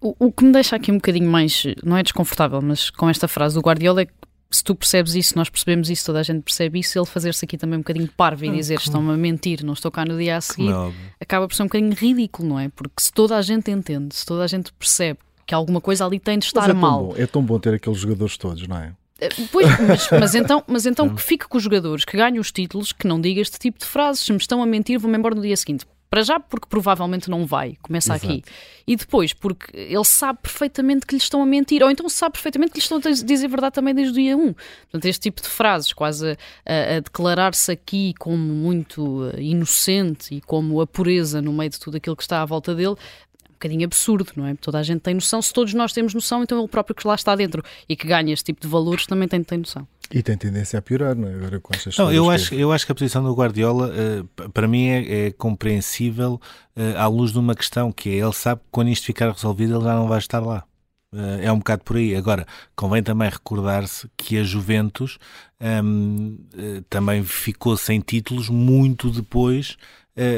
O, 0.00 0.14
o, 0.26 0.32
que 0.32 0.44
me 0.44 0.52
deixa 0.52 0.76
aqui 0.76 0.92
um 0.92 0.96
bocadinho 0.96 1.30
mais, 1.30 1.64
não 1.82 1.96
é 1.96 2.02
desconfortável, 2.02 2.60
mas 2.60 2.90
com 2.90 3.08
esta 3.08 3.26
frase 3.26 3.54
do 3.54 3.60
Guardiola 3.60 4.02
é 4.02 4.06
que 4.06 4.12
se 4.50 4.64
tu 4.64 4.74
percebes 4.74 5.14
isso, 5.14 5.36
nós 5.36 5.48
percebemos 5.48 5.88
isso, 5.88 6.04
toda 6.04 6.18
a 6.18 6.22
gente 6.22 6.42
percebe 6.42 6.80
isso, 6.80 6.98
ele 6.98 7.06
fazer-se 7.06 7.44
aqui 7.44 7.56
também 7.56 7.76
um 7.76 7.82
bocadinho 7.82 8.08
parvo 8.16 8.44
e 8.44 8.50
dizer 8.50 8.78
estão-me 8.78 9.12
a 9.12 9.16
mentir, 9.16 9.64
não 9.64 9.74
estou 9.74 9.90
cá 9.90 10.04
no 10.04 10.18
dia 10.18 10.36
a 10.36 10.40
seguir, 10.40 10.72
acaba 11.20 11.46
por 11.46 11.54
ser 11.54 11.62
um 11.62 11.66
bocadinho 11.66 11.94
ridículo, 11.94 12.48
não 12.48 12.58
é? 12.58 12.68
Porque 12.68 13.00
se 13.00 13.12
toda 13.12 13.36
a 13.36 13.42
gente 13.42 13.70
entende, 13.70 14.14
se 14.14 14.26
toda 14.26 14.42
a 14.42 14.46
gente 14.46 14.72
percebe 14.72 15.20
que 15.46 15.54
alguma 15.54 15.80
coisa 15.80 16.04
ali 16.04 16.18
tem 16.18 16.38
de 16.38 16.46
estar 16.46 16.68
é 16.68 16.72
mal. 16.72 17.06
Bom, 17.06 17.14
é 17.16 17.26
tão 17.26 17.42
bom 17.42 17.58
ter 17.58 17.74
aqueles 17.74 17.98
jogadores 17.98 18.36
todos, 18.36 18.66
não 18.66 18.76
é? 18.76 18.92
Eh, 19.20 19.28
pois, 19.52 19.66
mas, 19.80 20.10
mas, 20.10 20.34
então, 20.34 20.64
mas 20.66 20.86
então 20.86 21.08
que 21.14 21.20
fique 21.20 21.46
com 21.46 21.58
os 21.58 21.62
jogadores, 21.64 22.04
que 22.04 22.16
ganhem 22.16 22.38
os 22.38 22.50
títulos, 22.50 22.92
que 22.92 23.06
não 23.06 23.20
diga 23.20 23.40
este 23.40 23.58
tipo 23.58 23.78
de 23.78 23.84
frases. 23.84 24.24
Se 24.24 24.32
me 24.32 24.38
estão 24.38 24.62
a 24.62 24.66
mentir, 24.66 24.98
vou-me 24.98 25.18
embora 25.18 25.34
no 25.34 25.42
dia 25.42 25.56
seguinte. 25.56 25.84
Para 26.10 26.24
já, 26.24 26.40
porque 26.40 26.66
provavelmente 26.68 27.30
não 27.30 27.46
vai, 27.46 27.78
começa 27.80 28.16
Exato. 28.16 28.26
aqui. 28.26 28.42
E 28.84 28.96
depois, 28.96 29.32
porque 29.32 29.70
ele 29.76 30.04
sabe 30.04 30.40
perfeitamente 30.42 31.06
que 31.06 31.14
lhe 31.14 31.20
estão 31.20 31.40
a 31.40 31.46
mentir, 31.46 31.84
ou 31.84 31.90
então 31.90 32.08
sabe 32.08 32.32
perfeitamente 32.32 32.72
que 32.72 32.78
lhe 32.78 32.82
estão 32.82 32.98
a 32.98 33.24
dizer 33.24 33.46
verdade 33.46 33.76
também 33.76 33.94
desde 33.94 34.12
o 34.12 34.16
dia 34.20 34.36
1. 34.36 34.52
Portanto, 34.52 35.04
este 35.04 35.20
tipo 35.20 35.40
de 35.40 35.46
frases, 35.46 35.92
quase 35.92 36.36
a, 36.66 36.96
a 36.96 37.00
declarar-se 37.00 37.70
aqui 37.70 38.12
como 38.18 38.42
muito 38.42 39.30
eh, 39.34 39.40
inocente 39.40 40.34
e 40.34 40.40
como 40.40 40.80
a 40.80 40.86
pureza 40.86 41.40
no 41.40 41.52
meio 41.52 41.70
de 41.70 41.78
tudo 41.78 41.96
aquilo 41.96 42.16
que 42.16 42.24
está 42.24 42.42
à 42.42 42.44
volta 42.44 42.74
dele, 42.74 42.96
é 43.44 43.48
um 43.48 43.52
bocadinho 43.52 43.84
absurdo, 43.84 44.32
não 44.34 44.46
é? 44.46 44.56
Toda 44.56 44.80
a 44.80 44.82
gente 44.82 45.02
tem 45.02 45.14
noção, 45.14 45.40
se 45.40 45.52
todos 45.52 45.72
nós 45.74 45.92
temos 45.92 46.12
noção, 46.12 46.42
então 46.42 46.58
ele 46.58 46.66
próprio 46.66 46.96
que 46.96 47.06
lá 47.06 47.14
está 47.14 47.36
dentro 47.36 47.62
e 47.88 47.94
que 47.94 48.08
ganha 48.08 48.32
este 48.32 48.46
tipo 48.46 48.60
de 48.60 48.66
valores 48.66 49.06
também 49.06 49.28
tem 49.28 49.38
de 49.38 49.46
ter 49.46 49.58
noção. 49.58 49.86
E 50.12 50.22
tem 50.22 50.36
tendência 50.36 50.78
a 50.78 50.82
piorar, 50.82 51.14
não 51.14 51.28
é? 51.28 51.34
Agora 51.34 51.60
com 51.60 51.72
estas 51.72 51.96
não, 51.96 52.12
eu 52.12 52.28
acho, 52.28 52.52
eu 52.54 52.72
acho 52.72 52.84
que 52.84 52.90
a 52.90 52.94
posição 52.94 53.22
do 53.22 53.32
Guardiola, 53.32 53.90
uh, 53.90 54.48
para 54.50 54.66
mim, 54.66 54.88
é, 54.88 55.26
é 55.26 55.30
compreensível 55.30 56.40
uh, 56.76 56.98
à 56.98 57.06
luz 57.06 57.30
de 57.30 57.38
uma 57.38 57.54
questão 57.54 57.92
que 57.92 58.10
é, 58.10 58.14
ele 58.14 58.32
sabe 58.32 58.60
que 58.60 58.66
quando 58.72 58.88
isto 58.88 59.06
ficar 59.06 59.30
resolvido 59.30 59.76
ele 59.76 59.84
já 59.84 59.94
não 59.94 60.08
vai 60.08 60.18
estar 60.18 60.40
lá. 60.40 60.64
Uh, 61.12 61.40
é 61.40 61.52
um 61.52 61.58
bocado 61.58 61.84
por 61.84 61.96
aí. 61.96 62.16
Agora, 62.16 62.44
convém 62.74 63.04
também 63.04 63.30
recordar-se 63.30 64.10
que 64.16 64.36
a 64.36 64.42
Juventus 64.42 65.16
um, 65.60 66.38
ehm, 66.56 66.82
também 66.88 67.22
ficou 67.22 67.76
sem 67.76 68.00
títulos 68.00 68.48
muito 68.48 69.10
depois 69.10 69.76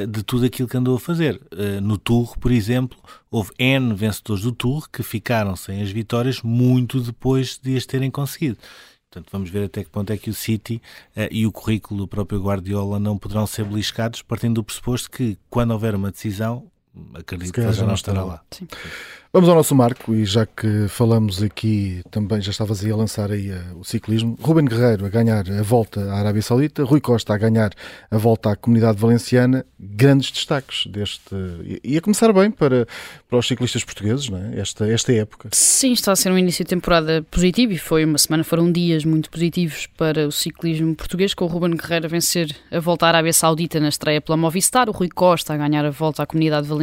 de 0.09 0.23
tudo 0.23 0.47
aquilo 0.47 0.69
que 0.69 0.77
andou 0.77 0.95
a 0.95 1.01
fazer. 1.01 1.41
no 1.83 1.99
Tour, 1.99 2.39
por 2.39 2.53
exemplo, 2.53 2.97
houve 3.29 3.51
N 3.59 3.93
vencedores 3.95 4.45
do 4.45 4.53
Tour 4.53 4.89
que 4.89 5.03
ficaram 5.03 5.57
sem 5.57 5.83
as 5.83 5.91
vitórias 5.91 6.41
muito 6.41 7.01
depois 7.01 7.59
de 7.61 7.77
as 7.77 7.85
terem 7.85 8.09
conseguido. 8.09 8.59
Portanto, 9.13 9.29
vamos 9.31 9.51
ver 9.51 9.65
até 9.65 9.85
que 9.85 9.91
ponto 9.91 10.11
é 10.11 10.17
que 10.17 10.31
o 10.31 10.35
City 10.35 10.81
uh, 11.15 11.29
e 11.31 11.47
o 11.47 11.53
currículo 11.53 12.01
do 12.01 12.09
próprio 12.09 12.43
Guardiola 12.43 12.99
não 12.99 13.19
poderão 13.19 13.47
ser 13.47 13.67
beliscados, 13.67 14.23
partindo 14.23 14.55
do 14.55 14.65
pressuposto 14.65 15.11
que, 15.11 15.37
quando 15.51 15.73
houver 15.73 15.95
uma 15.95 16.11
decisão, 16.11 16.72
acredito 17.15 17.53
que 17.53 17.73
já 17.73 17.87
não 17.87 17.95
estará 17.95 18.25
lá. 18.25 18.43
Sim. 18.51 18.67
Vamos 19.35 19.49
ao 19.49 19.55
nosso 19.55 19.75
marco 19.75 20.15
e 20.15 20.27
já 20.27 20.45
que 20.45 20.87
falamos 20.89 21.43
aqui 21.43 22.03
também, 22.11 22.39
já 22.43 22.51
estavas 22.51 22.85
aí 22.85 22.91
a 22.91 22.97
lançar 22.97 23.31
aí 23.31 23.51
uh, 23.51 23.79
o 23.79 23.83
ciclismo, 23.83 24.37
Ruben 24.39 24.67
Guerreiro 24.67 25.07
a 25.07 25.09
ganhar 25.09 25.51
a 25.51 25.63
volta 25.63 26.03
à 26.13 26.19
Arábia 26.19 26.43
Saudita, 26.43 26.85
Rui 26.85 27.01
Costa 27.01 27.33
a 27.33 27.39
ganhar 27.39 27.71
a 28.11 28.19
volta 28.19 28.51
à 28.51 28.57
Comunidade 28.57 28.99
Valenciana, 28.99 29.65
grandes 29.81 30.31
destaques 30.31 30.87
deste... 30.87 31.35
E 31.83 31.97
a 31.97 32.03
começar 32.03 32.31
bem 32.31 32.51
para, 32.51 32.87
para 33.27 33.39
os 33.39 33.49
ciclistas 33.49 33.83
portugueses, 33.83 34.29
não 34.29 34.37
é? 34.37 34.61
esta, 34.61 34.87
esta 34.87 35.15
época. 35.15 35.49
Sim, 35.53 35.93
está 35.93 36.13
a 36.13 36.17
ser 36.17 36.31
um 36.31 36.37
início 36.37 36.63
de 36.63 36.69
temporada 36.69 37.25
positivo 37.31 37.73
e 37.73 37.79
foi 37.79 38.05
uma 38.05 38.19
semana, 38.19 38.45
foram 38.45 38.71
dias 38.71 39.03
muito 39.03 39.31
positivos 39.31 39.87
para 39.97 40.29
o 40.29 40.31
ciclismo 40.31 40.95
português, 40.95 41.33
com 41.33 41.47
o 41.47 41.49
Ruben 41.49 41.75
Guerreiro 41.75 42.05
a 42.05 42.09
vencer 42.11 42.55
a 42.71 42.81
volta 42.81 43.07
à 43.07 43.09
Arábia 43.09 43.33
Saudita 43.33 43.81
na 43.81 43.89
estreia 43.89 44.21
pela 44.21 44.37
Movistar, 44.37 44.91
o 44.91 44.93
Rui 44.93 45.09
Costa 45.09 45.55
a 45.55 45.57
ganhar 45.57 45.87
a 45.87 45.91
volta 45.91 46.23
à 46.23 46.27
Comunidade 46.27 46.69
Valenciana, 46.69 46.82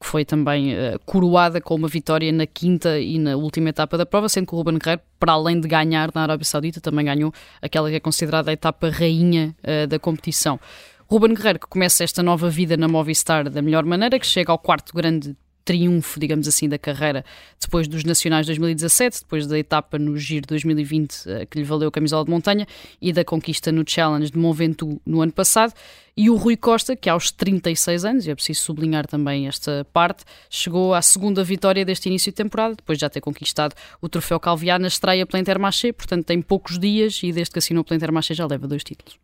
que 0.00 0.06
foi 0.06 0.24
também 0.24 0.74
uh, 0.74 0.98
coroada 1.06 1.60
com 1.60 1.74
uma 1.74 1.88
vitória 1.88 2.30
na 2.30 2.46
quinta 2.46 2.98
e 2.98 3.18
na 3.18 3.36
última 3.36 3.70
etapa 3.70 3.96
da 3.96 4.04
prova, 4.04 4.28
sendo 4.28 4.46
que 4.46 4.54
o 4.54 4.58
Ruben 4.58 4.78
Guerreiro, 4.78 5.02
para 5.18 5.32
além 5.32 5.58
de 5.58 5.66
ganhar 5.66 6.10
na 6.14 6.22
Arábia 6.22 6.44
Saudita, 6.44 6.80
também 6.80 7.06
ganhou 7.06 7.32
aquela 7.62 7.88
que 7.88 7.96
é 7.96 8.00
considerada 8.00 8.50
a 8.50 8.52
etapa 8.52 8.90
rainha 8.90 9.56
uh, 9.62 9.86
da 9.86 9.98
competição. 9.98 10.60
Ruben 11.06 11.34
Guerreiro, 11.34 11.58
que 11.58 11.66
começa 11.66 12.04
esta 12.04 12.22
nova 12.22 12.50
vida 12.50 12.76
na 12.76 12.86
Movistar 12.88 13.48
da 13.48 13.62
melhor 13.62 13.84
maneira, 13.84 14.18
que 14.18 14.26
chega 14.26 14.52
ao 14.52 14.58
quarto 14.58 14.94
grande 14.94 15.36
triunfo, 15.64 16.20
digamos 16.20 16.46
assim, 16.46 16.68
da 16.68 16.78
carreira 16.78 17.24
depois 17.60 17.88
dos 17.88 18.04
Nacionais 18.04 18.46
2017, 18.46 19.20
depois 19.20 19.46
da 19.46 19.58
etapa 19.58 19.98
no 19.98 20.16
Giro 20.16 20.46
2020 20.46 21.26
eh, 21.26 21.46
que 21.46 21.58
lhe 21.58 21.64
valeu 21.64 21.88
a 21.88 21.92
camisola 21.92 22.24
de 22.24 22.30
montanha 22.30 22.66
e 23.00 23.12
da 23.12 23.24
conquista 23.24 23.72
no 23.72 23.82
Challenge 23.86 24.30
de 24.30 24.38
Mont 24.38 24.56
Ventoux 24.56 25.00
no 25.06 25.22
ano 25.22 25.32
passado. 25.32 25.72
E 26.16 26.30
o 26.30 26.36
Rui 26.36 26.56
Costa, 26.56 26.94
que 26.94 27.10
aos 27.10 27.32
36 27.32 28.04
anos, 28.04 28.26
e 28.26 28.30
é 28.30 28.34
preciso 28.34 28.62
sublinhar 28.62 29.04
também 29.04 29.48
esta 29.48 29.84
parte, 29.92 30.24
chegou 30.48 30.94
à 30.94 31.02
segunda 31.02 31.42
vitória 31.42 31.84
deste 31.84 32.08
início 32.08 32.30
de 32.30 32.36
temporada, 32.36 32.76
depois 32.76 32.98
de 32.98 33.00
já 33.00 33.10
ter 33.10 33.20
conquistado 33.20 33.74
o 34.00 34.08
troféu 34.08 34.38
Calviá 34.38 34.78
na 34.78 34.86
estreia 34.86 35.26
pela 35.26 35.40
Intermarché, 35.40 35.92
portanto 35.92 36.24
tem 36.24 36.40
poucos 36.40 36.78
dias 36.78 37.20
e 37.24 37.32
desde 37.32 37.52
que 37.52 37.58
assinou 37.58 37.82
pela 37.82 37.96
Intermarché 37.96 38.32
já 38.32 38.46
leva 38.46 38.68
dois 38.68 38.84
títulos. 38.84 39.18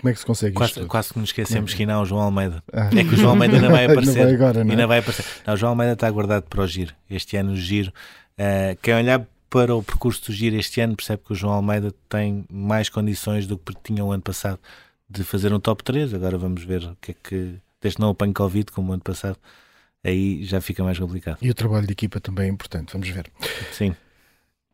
Como 0.00 0.10
é 0.10 0.12
que 0.14 0.20
se 0.20 0.24
consegue 0.24 0.54
quase, 0.54 0.72
isto? 0.72 0.86
Quase 0.86 1.12
que 1.12 1.18
nos 1.18 1.28
esquecemos 1.28 1.72
é? 1.72 1.76
que 1.76 1.82
ainda 1.82 1.94
há 1.94 2.00
o 2.00 2.06
João 2.06 2.22
Almeida. 2.22 2.62
Ah. 2.72 2.88
É 2.96 3.04
que 3.04 3.14
o 3.14 3.16
João 3.16 3.32
Almeida 3.32 3.56
ainda 3.56 3.68
vai 3.68 3.84
aparecer. 3.84 4.20
ainda 4.24 4.24
vai 4.24 4.34
agora, 4.34 4.64
não 4.64 4.70
é? 4.70 4.72
Ainda 4.72 4.86
vai 4.86 4.98
aparecer. 5.00 5.24
Não, 5.46 5.54
o 5.54 5.56
João 5.58 5.70
Almeida 5.70 5.92
está 5.92 6.10
guardado 6.10 6.44
para 6.44 6.62
o 6.62 6.66
Giro. 6.66 6.94
Este 7.10 7.36
ano 7.36 7.52
o 7.52 7.56
Giro. 7.56 7.92
Uh, 8.38 8.78
quem 8.80 8.94
olhar 8.94 9.26
para 9.50 9.76
o 9.76 9.82
percurso 9.82 10.24
do 10.26 10.32
Giro 10.32 10.56
este 10.56 10.80
ano 10.80 10.96
percebe 10.96 11.22
que 11.26 11.32
o 11.32 11.34
João 11.34 11.52
Almeida 11.52 11.92
tem 12.08 12.42
mais 12.50 12.88
condições 12.88 13.46
do 13.46 13.58
que 13.58 13.74
tinha 13.84 14.02
o 14.02 14.10
ano 14.10 14.22
passado 14.22 14.58
de 15.12 15.24
fazer 15.24 15.52
um 15.52 15.60
top 15.60 15.84
3. 15.84 16.14
Agora 16.14 16.38
vamos 16.38 16.64
ver 16.64 16.84
o 16.84 16.96
que 17.00 17.12
é 17.12 17.14
que, 17.22 17.54
desde 17.80 18.00
não 18.00 18.10
apanho 18.10 18.32
Covid, 18.32 18.72
como 18.72 18.90
o 18.90 18.94
ano 18.94 19.02
passado, 19.02 19.38
aí 20.02 20.44
já 20.44 20.60
fica 20.60 20.82
mais 20.82 20.98
complicado. 20.98 21.38
E 21.42 21.50
o 21.50 21.54
trabalho 21.54 21.86
de 21.86 21.92
equipa 21.92 22.20
também 22.20 22.46
é 22.46 22.48
importante, 22.48 22.92
vamos 22.92 23.08
ver. 23.08 23.30
Sim. 23.72 23.94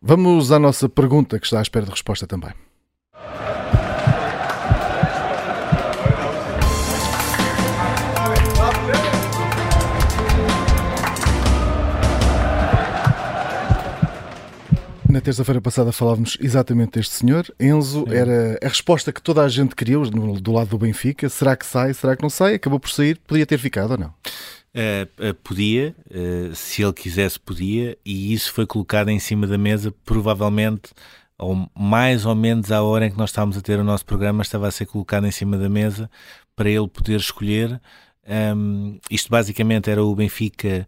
Vamos 0.00 0.52
à 0.52 0.58
nossa 0.58 0.88
pergunta 0.88 1.38
que 1.38 1.46
está 1.46 1.58
à 1.58 1.62
espera 1.62 1.84
de 1.84 1.90
resposta 1.90 2.26
também. 2.26 2.52
Na 15.08 15.22
terça-feira 15.22 15.58
passada 15.58 15.90
falávamos 15.90 16.36
exatamente 16.38 16.92
deste 16.98 17.14
senhor. 17.14 17.46
Enzo 17.58 18.04
Sim. 18.06 18.14
era 18.14 18.58
a 18.62 18.68
resposta 18.68 19.10
que 19.10 19.22
toda 19.22 19.42
a 19.42 19.48
gente 19.48 19.74
queria 19.74 19.98
do 19.98 20.52
lado 20.52 20.68
do 20.68 20.78
Benfica. 20.78 21.30
Será 21.30 21.56
que 21.56 21.64
sai? 21.64 21.94
Será 21.94 22.14
que 22.14 22.22
não 22.22 22.28
sai? 22.28 22.54
Acabou 22.54 22.78
por 22.78 22.90
sair. 22.90 23.18
Podia 23.26 23.46
ter 23.46 23.56
ficado 23.56 23.92
ou 23.92 23.98
não? 23.98 24.08
Uh, 24.08 25.30
uh, 25.30 25.34
podia, 25.42 25.96
uh, 26.10 26.54
se 26.54 26.82
ele 26.82 26.92
quisesse, 26.92 27.40
podia, 27.40 27.96
e 28.04 28.34
isso 28.34 28.52
foi 28.52 28.66
colocado 28.66 29.08
em 29.08 29.18
cima 29.18 29.46
da 29.46 29.56
mesa, 29.56 29.94
provavelmente, 30.04 30.90
ou 31.38 31.66
mais 31.74 32.26
ou 32.26 32.34
menos 32.34 32.70
à 32.70 32.82
hora 32.82 33.06
em 33.06 33.10
que 33.10 33.16
nós 33.16 33.30
estávamos 33.30 33.56
a 33.56 33.62
ter 33.62 33.78
o 33.78 33.84
nosso 33.84 34.04
programa, 34.04 34.42
estava 34.42 34.68
a 34.68 34.70
ser 34.70 34.84
colocado 34.84 35.26
em 35.26 35.30
cima 35.30 35.56
da 35.56 35.70
mesa 35.70 36.10
para 36.54 36.68
ele 36.68 36.86
poder 36.86 37.16
escolher. 37.16 37.80
Um, 38.28 38.98
isto 39.10 39.30
basicamente 39.30 39.88
era 39.90 40.04
o 40.04 40.14
Benfica 40.14 40.86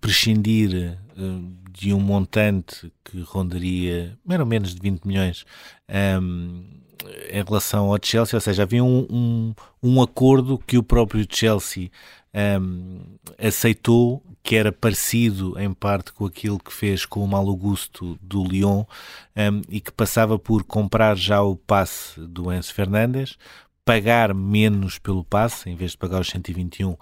prescindir 0.00 0.98
de 1.70 1.94
um 1.94 2.00
montante 2.00 2.92
que 3.04 3.20
rondaria 3.20 4.18
mais 4.24 4.40
ou 4.40 4.46
menos 4.46 4.74
de 4.74 4.80
20 4.80 5.04
milhões 5.04 5.44
um, 6.20 6.64
em 7.30 7.44
relação 7.44 7.92
ao 7.92 7.98
Chelsea, 8.02 8.36
ou 8.36 8.40
seja, 8.40 8.62
havia 8.62 8.82
um, 8.82 9.06
um, 9.10 9.54
um 9.82 10.02
acordo 10.02 10.58
que 10.58 10.76
o 10.76 10.82
próprio 10.82 11.26
Chelsea 11.28 11.90
aceitou 13.38 14.22
que 14.42 14.56
era 14.56 14.72
parecido 14.72 15.58
em 15.58 15.72
parte 15.72 16.12
com 16.12 16.26
aquilo 16.26 16.58
que 16.58 16.72
fez 16.72 17.06
com 17.06 17.24
o 17.24 17.28
Malo 17.28 17.54
Gusto 17.56 18.18
do 18.20 18.44
Lyon 18.44 18.84
e 19.68 19.80
que 19.80 19.92
passava 19.92 20.38
por 20.38 20.64
comprar 20.64 21.16
já 21.16 21.42
o 21.42 21.56
passe 21.56 22.20
do 22.20 22.52
Enzo 22.52 22.74
Fernandes, 22.74 23.38
pagar 23.84 24.32
menos 24.34 24.98
pelo 24.98 25.24
passe, 25.24 25.68
em 25.68 25.76
vez 25.76 25.92
de 25.92 25.98
pagar 25.98 26.20
os 26.20 26.28
121, 26.28 26.96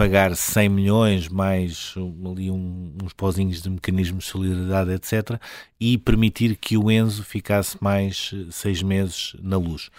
pagar 0.00 0.34
100 0.34 0.68
milhões 0.70 1.28
mais 1.28 1.94
ali 2.24 2.50
um, 2.50 2.96
uns 3.04 3.12
pozinhos 3.12 3.60
de 3.60 3.68
mecanismos 3.68 4.24
de 4.24 4.30
solidariedade, 4.30 4.92
etc., 4.92 5.38
e 5.78 5.98
permitir 5.98 6.56
que 6.56 6.76
o 6.78 6.90
Enzo 6.90 7.22
ficasse 7.22 7.76
mais 7.82 8.30
eh, 8.32 8.46
seis 8.50 8.82
meses 8.82 9.36
na 9.42 9.58
luz. 9.58 9.90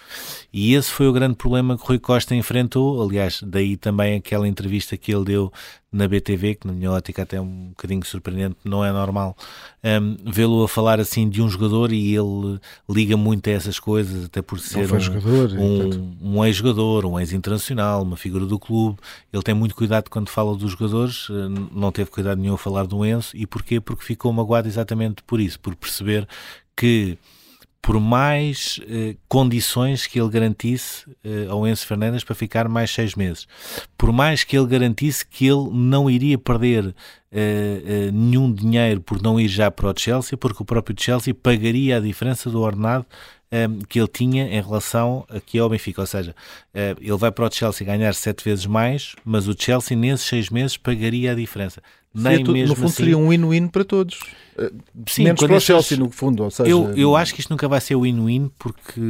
E 0.51 0.73
esse 0.73 0.89
foi 0.89 1.07
o 1.07 1.13
grande 1.13 1.35
problema 1.35 1.77
que 1.77 1.85
Rui 1.85 1.99
Costa 1.99 2.33
enfrentou, 2.33 2.99
aliás, 3.01 3.43
daí 3.43 3.77
também 3.77 4.15
aquela 4.15 4.47
entrevista 4.47 4.97
que 4.97 5.13
ele 5.13 5.25
deu 5.25 5.53
na 5.91 6.07
BTV, 6.07 6.55
que 6.55 6.67
na 6.67 6.73
minha 6.73 6.91
ótica 6.91 7.23
até 7.23 7.37
é 7.37 7.41
um 7.41 7.69
bocadinho 7.69 8.05
surpreendente, 8.05 8.55
não 8.63 8.83
é 8.83 8.91
normal 8.91 9.35
um, 9.83 10.31
vê-lo 10.31 10.63
a 10.63 10.67
falar 10.67 10.99
assim 10.99 11.27
de 11.27 11.41
um 11.41 11.49
jogador 11.49 11.91
e 11.91 12.15
ele 12.15 12.59
liga 12.89 13.17
muito 13.17 13.49
a 13.49 13.53
essas 13.53 13.79
coisas, 13.79 14.25
até 14.25 14.41
por 14.41 14.59
ser 14.59 14.91
um, 14.93 14.99
jogador, 14.99 15.51
um, 15.57 16.17
um 16.21 16.45
ex-jogador, 16.45 17.05
um 17.05 17.19
ex-internacional, 17.19 18.03
uma 18.03 18.15
figura 18.15 18.45
do 18.45 18.59
clube. 18.59 18.99
Ele 19.33 19.43
tem 19.43 19.55
muito 19.55 19.75
cuidado 19.75 20.09
quando 20.09 20.29
fala 20.29 20.55
dos 20.55 20.71
jogadores, 20.71 21.27
eh, 21.29 21.49
não 21.71 21.91
teve 21.91 22.09
cuidado 22.09 22.39
nenhum 22.39 22.53
a 22.53 22.57
falar 22.57 22.85
do 22.85 23.05
Enzo. 23.05 23.31
E 23.33 23.47
porquê? 23.47 23.81
Porque 23.81 24.05
ficou 24.05 24.31
magoado 24.31 24.67
exatamente 24.67 25.23
por 25.23 25.39
isso, 25.39 25.59
por 25.59 25.75
perceber 25.75 26.27
que 26.75 27.17
por 27.81 27.99
mais 27.99 28.79
eh, 28.87 29.15
condições 29.27 30.05
que 30.05 30.19
ele 30.19 30.29
garantisse 30.29 31.05
eh, 31.23 31.47
ao 31.49 31.67
Enzo 31.67 31.87
Fernandes 31.87 32.23
para 32.23 32.35
ficar 32.35 32.69
mais 32.69 32.91
seis 32.91 33.15
meses, 33.15 33.47
por 33.97 34.11
mais 34.11 34.43
que 34.43 34.55
ele 34.57 34.67
garantisse 34.67 35.25
que 35.25 35.47
ele 35.47 35.69
não 35.71 36.09
iria 36.09 36.37
perder 36.37 36.93
eh, 37.31 37.81
eh 37.85 38.11
nenhum 38.11 38.51
dinheiro 38.51 39.01
por 39.01 39.21
não 39.21 39.39
ir 39.39 39.47
já 39.47 39.71
para 39.71 39.89
o 39.89 39.93
Chelsea, 39.97 40.37
porque 40.37 40.61
o 40.61 40.65
próprio 40.65 40.95
Chelsea 40.99 41.33
pagaria 41.33 41.97
a 41.97 41.99
diferença 41.99 42.49
do 42.49 42.61
ordenado 42.61 43.05
eh, 43.51 43.67
que 43.89 43.99
ele 43.99 44.07
tinha 44.07 44.45
em 44.45 44.61
relação 44.61 45.25
aqui 45.29 45.59
ao 45.59 45.69
Benfica, 45.69 46.01
ou 46.01 46.07
seja, 46.07 46.35
eh, 46.73 46.95
ele 46.99 47.17
vai 47.17 47.31
para 47.31 47.45
o 47.45 47.51
Chelsea 47.51 47.85
ganhar 47.85 48.13
sete 48.13 48.43
vezes 48.43 48.65
mais, 48.65 49.13
mas 49.25 49.47
o 49.47 49.55
Chelsea 49.57 49.95
nesses 49.97 50.25
seis 50.25 50.49
meses 50.49 50.77
pagaria 50.77 51.33
a 51.33 51.35
diferença. 51.35 51.81
Nem 52.13 52.43
mesmo 52.43 52.69
no 52.69 52.75
fundo 52.75 52.87
assim, 52.87 52.95
seria 52.95 53.17
um 53.17 53.29
win-win 53.29 53.67
para 53.67 53.85
todos. 53.85 54.19
Sim, 55.07 55.23
Menos 55.23 55.39
para 55.39 55.55
o 55.55 55.59
Chelsea, 55.59 55.97
no 55.97 56.09
fundo. 56.09 56.49
Seja... 56.51 56.69
eu, 56.69 56.93
eu 56.95 57.15
acho 57.15 57.33
que 57.33 57.39
isto 57.39 57.49
nunca 57.49 57.67
vai 57.67 57.79
ser 57.79 57.95
win-win 57.95 58.51
porque 58.59 59.01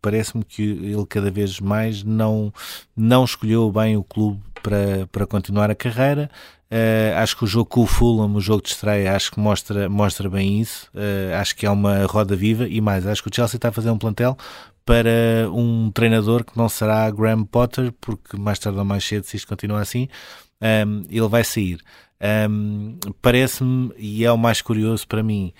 parece-me 0.00 0.42
que 0.42 0.62
ele 0.62 1.06
cada 1.06 1.30
vez 1.30 1.60
mais 1.60 2.02
não, 2.02 2.52
não 2.96 3.24
escolheu 3.24 3.70
bem 3.70 3.96
o 3.96 4.02
clube 4.02 4.40
para, 4.62 5.06
para 5.12 5.26
continuar 5.26 5.70
a 5.70 5.74
carreira. 5.74 6.30
Uh, 6.72 7.18
acho 7.18 7.36
que 7.36 7.44
o 7.44 7.46
jogo 7.46 7.66
com 7.66 7.82
o 7.82 7.86
Fulham, 7.86 8.34
o 8.34 8.40
jogo 8.40 8.62
de 8.62 8.70
estreia, 8.70 9.14
acho 9.14 9.30
que 9.30 9.38
mostra, 9.38 9.90
mostra 9.90 10.30
bem 10.30 10.58
isso. 10.58 10.88
Uh, 10.94 11.34
acho 11.38 11.54
que 11.54 11.66
é 11.66 11.70
uma 11.70 12.06
roda 12.06 12.34
viva 12.34 12.66
e 12.66 12.80
mais, 12.80 13.06
acho 13.06 13.22
que 13.22 13.28
o 13.28 13.34
Chelsea 13.34 13.58
está 13.58 13.68
a 13.68 13.72
fazer 13.72 13.90
um 13.90 13.98
plantel 13.98 14.38
para 14.82 15.50
um 15.52 15.90
treinador 15.90 16.42
que 16.44 16.56
não 16.56 16.70
será 16.70 17.10
Graham 17.10 17.44
Potter, 17.44 17.92
porque 18.00 18.38
mais 18.38 18.58
tarde 18.58 18.78
ou 18.78 18.86
mais 18.86 19.04
cedo, 19.04 19.24
se 19.24 19.36
isto 19.36 19.46
continuar 19.46 19.80
assim, 19.80 20.08
um, 20.62 20.66
ehm, 20.66 21.04
ele 21.10 21.28
vai 21.28 21.44
sair. 21.44 21.78
Um, 22.48 22.96
Parece-me, 23.20 23.92
e 23.98 24.24
é 24.24 24.32
o 24.32 24.38
mais 24.38 24.62
curioso 24.62 25.06
para 25.06 25.22
mim, 25.22 25.52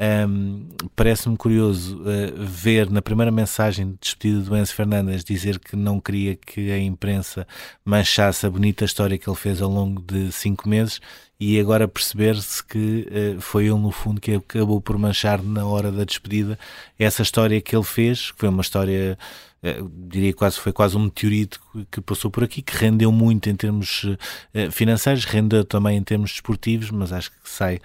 um, 0.00 0.66
Parece-me 0.96 1.36
curioso 1.36 2.00
uh, 2.00 2.46
ver 2.46 2.90
na 2.90 3.02
primeira 3.02 3.30
mensagem 3.30 3.90
de 3.90 3.98
despedida 4.00 4.40
do 4.40 4.56
Enzo 4.56 4.74
Fernandes 4.74 5.22
dizer 5.22 5.58
que 5.58 5.76
não 5.76 6.00
queria 6.00 6.36
que 6.36 6.70
a 6.72 6.78
imprensa 6.78 7.46
manchasse 7.84 8.46
a 8.46 8.50
bonita 8.50 8.84
história 8.84 9.18
que 9.18 9.28
ele 9.28 9.36
fez 9.36 9.60
ao 9.60 9.70
longo 9.70 10.00
de 10.00 10.32
cinco 10.32 10.68
meses 10.68 11.00
e 11.38 11.60
agora 11.60 11.86
perceber-se 11.86 12.64
que 12.64 13.06
uh, 13.10 13.40
foi 13.40 13.64
ele, 13.64 13.78
no 13.78 13.90
fundo, 13.90 14.20
que 14.20 14.34
acabou 14.34 14.80
por 14.80 14.96
manchar 14.96 15.42
na 15.42 15.66
hora 15.66 15.92
da 15.92 16.04
despedida 16.04 16.58
essa 16.98 17.22
história 17.22 17.60
que 17.60 17.76
ele 17.76 17.84
fez, 17.84 18.30
que 18.30 18.38
foi 18.38 18.48
uma 18.48 18.62
história 18.62 19.18
diria 20.08 20.32
quase 20.32 20.58
foi 20.58 20.72
quase 20.72 20.96
um 20.96 21.04
meteorito 21.04 21.60
que 21.90 22.00
passou 22.00 22.30
por 22.30 22.42
aqui, 22.42 22.62
que 22.62 22.76
rendeu 22.76 23.12
muito 23.12 23.50
em 23.50 23.54
termos 23.54 24.04
uh, 24.04 24.70
financeiros, 24.70 25.24
rendeu 25.24 25.64
também 25.64 25.96
em 25.98 26.02
termos 26.02 26.30
desportivos, 26.30 26.90
mas 26.90 27.12
acho 27.12 27.30
que 27.30 27.36
sai 27.44 27.80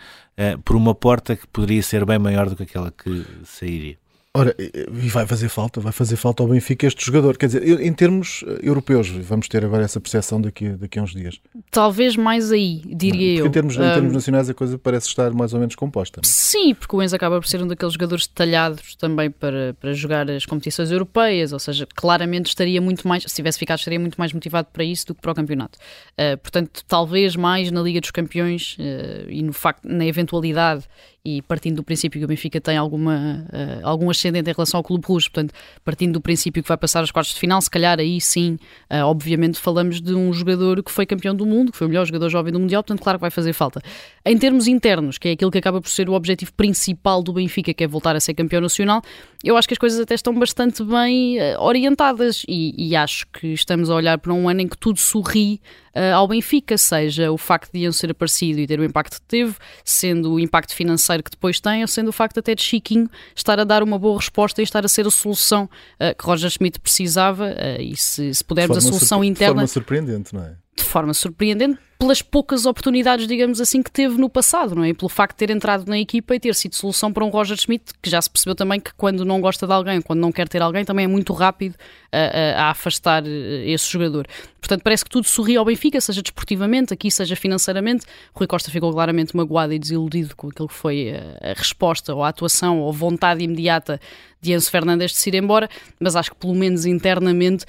por 0.66 0.76
uma 0.76 0.94
porta 0.94 1.34
que 1.34 1.48
poderia 1.48 1.82
ser 1.82 2.06
bem 2.06 2.20
maior 2.20 2.50
do 2.50 2.58
que 2.58 2.64
aquela 2.64 2.92
que 2.92 3.26
sairia. 3.46 3.98
Ora, 4.38 4.54
e 4.60 5.08
vai 5.08 5.26
fazer 5.26 5.48
falta, 5.48 5.80
vai 5.80 5.94
fazer 5.94 6.18
falta 6.18 6.44
ao 6.44 6.50
Benfica 6.50 6.86
este 6.86 7.06
jogador. 7.06 7.38
Quer 7.38 7.46
dizer, 7.46 7.82
em 7.82 7.94
termos 7.94 8.44
eh, 8.46 8.60
europeus, 8.64 9.08
vamos 9.08 9.48
ter 9.48 9.64
agora 9.64 9.84
essa 9.84 9.98
percepção 10.02 10.42
daqui, 10.42 10.68
daqui 10.72 11.00
a 11.00 11.04
uns 11.04 11.14
dias. 11.14 11.40
Talvez 11.72 12.18
mais 12.18 12.52
aí, 12.52 12.82
diria 12.86 13.40
eu. 13.40 13.46
Em 13.46 13.52
termos, 13.52 13.78
um, 13.78 13.84
em 13.84 13.94
termos 13.94 14.12
nacionais 14.12 14.50
a 14.50 14.54
coisa 14.54 14.78
parece 14.78 15.08
estar 15.08 15.32
mais 15.32 15.54
ou 15.54 15.60
menos 15.62 15.74
composta. 15.76 16.20
Não? 16.22 16.30
É? 16.30 16.30
Sim, 16.30 16.76
porque 16.76 16.94
o 16.94 17.02
Enzo 17.02 17.16
acaba 17.16 17.40
por 17.40 17.48
ser 17.48 17.64
um 17.64 17.68
daqueles 17.68 17.94
jogadores 17.94 18.28
detalhados 18.28 18.98
também 18.98 19.32
para, 19.32 19.74
para 19.80 19.94
jogar 19.94 20.30
as 20.30 20.46
competições 20.46 20.92
europeias, 20.92 21.54
ou 21.54 21.60
seja, 21.60 21.88
claramente 21.96 22.48
estaria 22.48 22.82
muito 22.82 23.08
mais, 23.08 23.24
se 23.24 23.36
tivesse 23.36 23.58
ficado, 23.58 23.80
estaria 23.80 24.00
muito 24.02 24.18
mais 24.18 24.34
motivado 24.34 24.68
para 24.74 24.84
isso 24.84 25.08
do 25.08 25.16
que 25.16 25.22
para 25.22 25.32
o 25.32 25.36
campeonato. 25.36 25.78
Uh, 26.20 26.38
portanto, 26.40 26.84
talvez 26.86 27.38
mais 27.38 27.72
na 27.72 27.82
Liga 27.82 28.02
dos 28.02 28.12
Campeões 28.12 28.76
uh, 28.80 29.30
e 29.30 29.42
no 29.42 29.54
facto, 29.54 29.88
na 29.88 30.06
eventualidade 30.06 30.84
e 31.26 31.42
partindo 31.42 31.78
do 31.78 31.84
princípio 31.84 32.20
que 32.20 32.26
o 32.26 32.28
Benfica 32.28 32.62
tem 32.62 32.78
alguma, 32.78 33.46
uh, 33.50 33.80
algum 33.88 34.10
ascendente 34.12 34.50
em 34.50 34.54
relação 34.54 34.78
ao 34.78 34.84
Clube 34.84 35.06
Rouge, 35.08 35.30
portanto, 35.30 35.54
partindo 35.84 36.14
do 36.14 36.22
princípio 36.22 36.62
que 36.62 36.70
vai 36.70 36.78
passar 36.78 37.00
aos 37.00 37.10
quartos 37.10 37.34
de 37.34 37.40
final, 37.40 37.60
se 37.60 37.70
calhar 37.70 38.00
aí 38.00 38.22
sim, 38.22 38.60
uh, 38.92 39.06
obviamente 39.06 39.60
falamos 39.60 40.00
de 40.00 40.14
um 40.14 40.32
jogador 40.32 40.84
que 40.84 40.92
foi 40.92 41.06
campeão 41.06 41.34
do 41.36 41.46
mundo, 41.46 41.72
que 41.72 41.78
foi 41.78 41.88
o 41.88 41.90
melhor 41.90 42.06
jogador 42.06 42.30
jovem 42.30 42.54
do 42.54 42.60
Mundial, 42.60 42.84
portanto, 42.84 43.02
claro 43.02 43.18
que 43.18 43.22
vai 43.22 43.32
fazer 43.32 43.54
falta. 43.54 43.82
Em 44.24 44.38
termos 44.38 44.68
internos, 44.68 45.18
que 45.18 45.30
é 45.30 45.32
aquilo 45.32 45.50
que 45.50 45.58
acaba 45.58 45.82
por 45.82 45.90
ser 45.90 46.08
o 46.08 46.14
objetivo 46.14 46.54
principal 46.54 47.24
do 47.24 47.34
Benfica, 47.34 47.74
que 47.74 47.84
é 47.84 47.88
voltar 47.88 48.16
a 48.16 48.20
ser 48.20 48.36
campeão 48.36 48.62
nacional, 48.62 49.02
eu 49.44 49.58
acho 49.58 49.68
que 49.68 49.74
as 49.74 49.80
coisas 49.80 50.00
até 50.00 50.14
estão 50.14 50.34
bastante 50.38 50.84
bem 50.84 51.40
uh, 51.40 51.62
orientadas 51.62 52.44
e, 52.48 52.74
e 52.78 52.96
acho 52.96 53.26
que 53.28 53.48
estamos 53.48 53.90
a 53.90 53.96
olhar 53.96 54.20
para 54.20 54.34
um 54.34 54.48
ano 54.48 54.62
em 54.62 54.68
que 54.68 54.78
tudo 54.78 55.00
sorri 55.00 55.60
uh, 55.96 56.16
ao 56.16 56.28
Benfica, 56.28 56.78
seja 56.78 57.32
o 57.32 57.38
facto 57.38 57.72
de 57.72 57.80
Ian 57.80 57.92
ser 57.92 58.12
aparecido 58.12 58.60
e 58.60 58.68
ter 58.68 58.80
o 58.80 58.84
impacto 58.84 59.22
que 59.22 59.28
teve, 59.28 59.56
sendo 59.84 60.34
o 60.34 60.40
impacto 60.40 60.74
financeiro 60.74 61.24
que 61.24 61.32
depois 61.32 61.60
tem, 61.60 61.82
ou 61.82 61.88
sendo 61.88 62.10
o 62.10 62.14
facto 62.14 62.40
até 62.40 62.54
de 62.54 62.62
Chiquinho 62.62 63.10
estar 63.36 63.60
a 63.60 63.64
dar 63.64 63.82
uma 63.82 63.98
boa 63.98 64.18
resposta 64.18 64.62
e 64.62 64.64
estar 64.64 64.86
a 64.86 64.88
ser 64.88 65.08
a 65.08 65.12
solução 65.12 65.70
uh, 66.00 66.16
que 66.18 66.26
Roger 66.26 66.50
Schmidt 66.50 66.80
precisava 66.80 67.48
uh, 67.50 67.82
e 67.82 67.96
se, 67.96 68.34
se 68.34 68.44
pudermos 68.44 68.78
a 68.78 68.82
solução 68.82 69.24
interna... 69.24 69.54
De 69.54 69.56
forma 69.56 69.68
surpreendente, 69.68 70.34
não 70.34 70.44
é? 70.44 70.56
De 70.76 70.84
forma 70.84 71.14
surpreendente, 71.14 71.80
pelas 71.98 72.22
poucas 72.22 72.66
oportunidades, 72.66 73.28
digamos 73.28 73.62
assim, 73.62 73.82
que 73.82 73.90
teve 73.90 74.18
no 74.18 74.30
passado, 74.30 74.76
não 74.76 74.84
é? 74.84 74.90
E 74.90 74.94
pelo 74.94 75.08
facto 75.08 75.36
de 75.36 75.46
ter 75.46 75.50
entrado 75.54 75.88
na 75.88 75.98
equipa 75.98 76.36
e 76.36 76.40
ter 76.40 76.54
sido 76.54 76.76
solução 76.76 77.12
para 77.12 77.24
um 77.24 77.30
Roger 77.30 77.58
Schmidt, 77.58 77.94
que 78.02 78.10
já 78.10 78.22
se 78.22 78.30
percebeu 78.30 78.54
também 78.54 78.80
que 78.80 78.94
quando 78.96 79.24
não 79.24 79.40
gosta 79.40 79.66
de 79.66 79.72
alguém, 79.72 80.02
quando 80.02 80.20
não 80.20 80.32
quer 80.32 80.50
ter 80.50 80.62
alguém, 80.62 80.84
também 80.84 81.06
é 81.06 81.08
muito 81.08 81.32
rápido 81.32 81.76
a, 82.12 82.18
a, 82.18 82.64
a 82.66 82.70
afastar 82.72 83.24
eh, 83.26 83.72
esse 83.72 83.90
jogador. 83.90 84.28
Portanto, 84.60 84.82
parece 84.82 85.06
que 85.06 85.10
tudo 85.10 85.26
sorri 85.26 85.56
ao 85.56 85.64
Benfica, 85.64 86.02
seja 86.02 86.22
desportivamente, 86.22 86.94
aqui 86.94 87.10
seja 87.10 87.36
financeiramente. 87.36 88.06
Rui 88.34 88.48
Costa 88.48 88.70
ficou 88.70 88.92
claramente 88.92 89.36
magoado 89.36 89.72
e 89.72 89.80
desiludido 89.80 90.36
com 90.36 90.50
aquilo 90.50 90.68
que 90.68 90.74
foi 90.74 91.12
a, 91.12 91.52
a 91.52 91.54
resposta 91.54 92.14
ou 92.14 92.24
a 92.24 92.28
atuação 92.28 92.80
ou 92.80 92.92
vontade 92.92 93.44
imediata 93.44 94.02
de 94.42 94.52
Enzo 94.54 94.70
Fernandes 94.70 95.12
de 95.12 95.18
se 95.18 95.30
ir 95.30 95.36
embora, 95.36 95.70
mas 96.00 96.16
acho 96.16 96.32
que 96.32 96.38
pelo 96.38 96.54
menos 96.54 96.86
internamente 96.86 97.66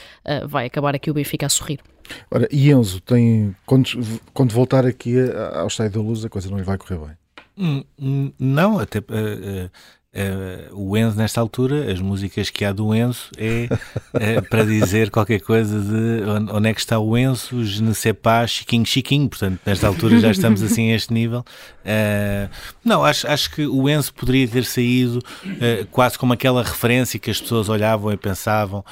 vai 0.47 0.67
acabar 0.67 0.95
aqui 0.95 1.11
o 1.11 1.15
Benfica 1.15 1.47
a 1.47 1.49
sorrir. 1.49 1.81
Ora, 2.31 2.49
e 2.51 2.71
Enzo, 2.71 3.01
tem, 3.01 3.55
quando, 3.65 3.89
quando 4.33 4.53
voltar 4.53 4.87
aqui 4.87 5.15
ao 5.55 5.67
Estádio 5.67 6.03
da 6.03 6.09
Luz, 6.09 6.25
a 6.25 6.29
coisa 6.29 6.51
não 6.51 6.59
lhe 6.59 6.65
vai 6.65 6.79
correr 6.79 6.99
bem? 6.99 7.17
Hum, 7.59 7.85
hum, 7.99 8.33
não, 8.39 8.79
até 8.79 9.01
uh, 10.17 10.75
o 10.75 10.97
Enzo, 10.97 11.17
nesta 11.17 11.41
altura, 11.41 11.93
as 11.93 12.01
músicas 12.01 12.49
que 12.51 12.65
há 12.65 12.73
do 12.73 12.95
Enzo 12.95 13.31
é 13.37 13.69
uh, 13.69 14.49
para 14.49 14.65
dizer 14.65 15.11
qualquer 15.11 15.41
coisa 15.41 15.79
de 15.81 16.23
onde 16.53 16.69
é 16.69 16.75
que 16.75 16.81
está 16.81 16.99
o 16.99 17.17
Enzo, 17.17 17.65
je 17.65 17.83
ne 17.83 17.95
sais 17.95 18.17
pas, 18.17 18.51
chiquinho, 18.51 18.87
chiquinho. 18.87 19.29
Portanto, 19.29 19.61
nesta 19.65 19.87
altura 19.87 20.19
já 20.19 20.31
estamos 20.31 20.63
assim 20.63 20.91
a 20.93 20.97
este 20.97 21.13
nível. 21.13 21.45
Uh, 21.85 22.49
não, 22.85 23.05
acho, 23.05 23.29
acho 23.29 23.51
que 23.51 23.67
o 23.67 23.89
Enzo 23.89 24.13
poderia 24.15 24.49
ter 24.49 24.65
saído 24.65 25.21
quase 25.91 26.19
como 26.19 26.33
aquela 26.33 26.63
referência 26.63 27.19
que 27.19 27.31
as 27.31 27.41
pessoas 27.41 27.69
olhavam 27.69 28.13
e 28.13 28.17
pensavam 28.17 28.85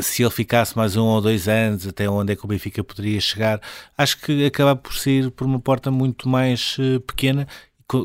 se 0.00 0.22
ele 0.22 0.30
ficasse 0.30 0.76
mais 0.76 0.96
um 0.96 1.04
ou 1.04 1.20
dois 1.20 1.48
anos, 1.48 1.86
até 1.86 2.08
onde 2.08 2.32
é 2.32 2.36
que 2.36 2.44
o 2.44 2.48
Benfica 2.48 2.84
poderia 2.84 3.20
chegar. 3.20 3.60
Acho 3.96 4.18
que 4.18 4.44
acaba 4.46 4.76
por 4.76 4.94
sair 4.94 5.30
por 5.30 5.44
uma 5.46 5.58
porta 5.58 5.90
muito 5.90 6.28
mais 6.28 6.76
pequena 7.06 7.46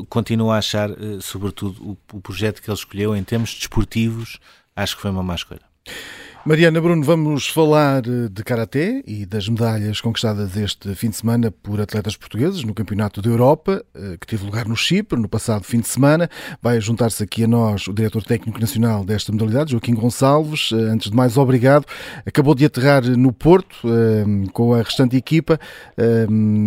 continuo 0.08 0.50
a 0.50 0.58
achar, 0.58 0.90
eh, 0.90 1.18
sobretudo, 1.20 1.98
o, 2.12 2.20
projeto 2.20 2.60
que 2.60 2.70
ele 2.70 2.76
escolheu 2.76 3.16
em 3.16 3.24
termos 3.24 3.54
desportivos, 3.54 4.38
acho 4.76 4.96
que 4.96 5.02
foi 5.02 5.10
uma 5.10 5.22
má 5.22 5.34
escolha. 5.34 5.62
Mariana 6.44 6.80
Bruno, 6.80 7.02
vamos 7.02 7.48
falar 7.48 8.06
eh, 8.06 8.28
de 8.30 8.42
Karaté 8.44 9.02
e 9.06 9.26
das 9.26 9.48
medalhas 9.48 10.00
conquistadas 10.00 10.56
este 10.56 10.94
fim 10.94 11.10
de 11.10 11.16
semana 11.16 11.50
por 11.50 11.80
atletas 11.80 12.16
portugueses 12.16 12.62
no 12.62 12.72
Campeonato 12.72 13.20
da 13.20 13.28
Europa, 13.28 13.84
eh, 13.94 14.16
que 14.18 14.26
teve 14.26 14.46
lugar 14.46 14.66
no 14.66 14.76
Chipre 14.76 15.20
no 15.20 15.28
passado 15.28 15.64
fim 15.64 15.80
de 15.80 15.88
semana. 15.88 16.30
Vai 16.62 16.80
juntar-se 16.80 17.22
aqui 17.22 17.44
a 17.44 17.48
nós 17.48 17.86
o 17.88 17.92
Diretor 17.92 18.22
Técnico 18.22 18.58
Nacional 18.60 19.04
desta 19.04 19.32
modalidade, 19.32 19.72
Joaquim 19.72 19.94
Gonçalves. 19.94 20.70
Eh, 20.72 20.76
antes 20.76 21.10
de 21.10 21.16
mais, 21.16 21.36
obrigado. 21.36 21.84
Acabou 22.24 22.54
de 22.54 22.64
aterrar 22.64 23.04
no 23.04 23.32
Porto 23.32 23.76
com 24.52 24.74
a 24.74 24.78
restante 24.78 25.16
equipa. 25.16 25.58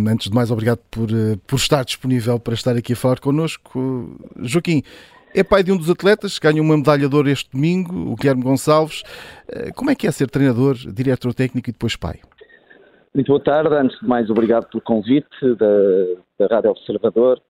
Antes 0.08 0.28
de 0.28 0.34
mais, 0.34 0.50
obrigado 0.50 0.80
por, 0.90 1.08
por 1.46 1.56
estar 1.56 1.84
disponível 1.84 2.38
para 2.38 2.54
estar 2.54 2.76
aqui 2.76 2.92
a 2.92 2.96
falar 2.96 3.20
connosco. 3.20 4.16
Joaquim, 4.42 4.82
é 5.34 5.42
pai 5.42 5.62
de 5.62 5.72
um 5.72 5.76
dos 5.76 5.88
atletas, 5.88 6.38
ganha 6.38 6.60
uma 6.60 6.76
medalha 6.76 7.08
de 7.08 7.16
ouro 7.16 7.28
este 7.28 7.50
domingo, 7.50 8.12
o 8.12 8.16
Guilherme 8.16 8.42
Gonçalves. 8.42 9.02
Eh, 9.48 9.70
como 9.74 9.90
é 9.90 9.94
que 9.94 10.06
é 10.06 10.10
ser 10.10 10.30
treinador, 10.30 10.74
diretor 10.74 11.32
técnico 11.32 11.70
e 11.70 11.72
depois 11.72 11.96
pai? 11.96 12.20
Muito 13.14 13.28
boa 13.28 13.40
tarde. 13.40 13.74
Antes 13.74 13.98
de 13.98 14.06
mais, 14.06 14.28
obrigado 14.28 14.68
pelo 14.68 14.82
convite 14.82 15.28
da, 15.56 16.46
da 16.46 16.54
Rádio 16.54 16.70
Observador. 16.70 17.40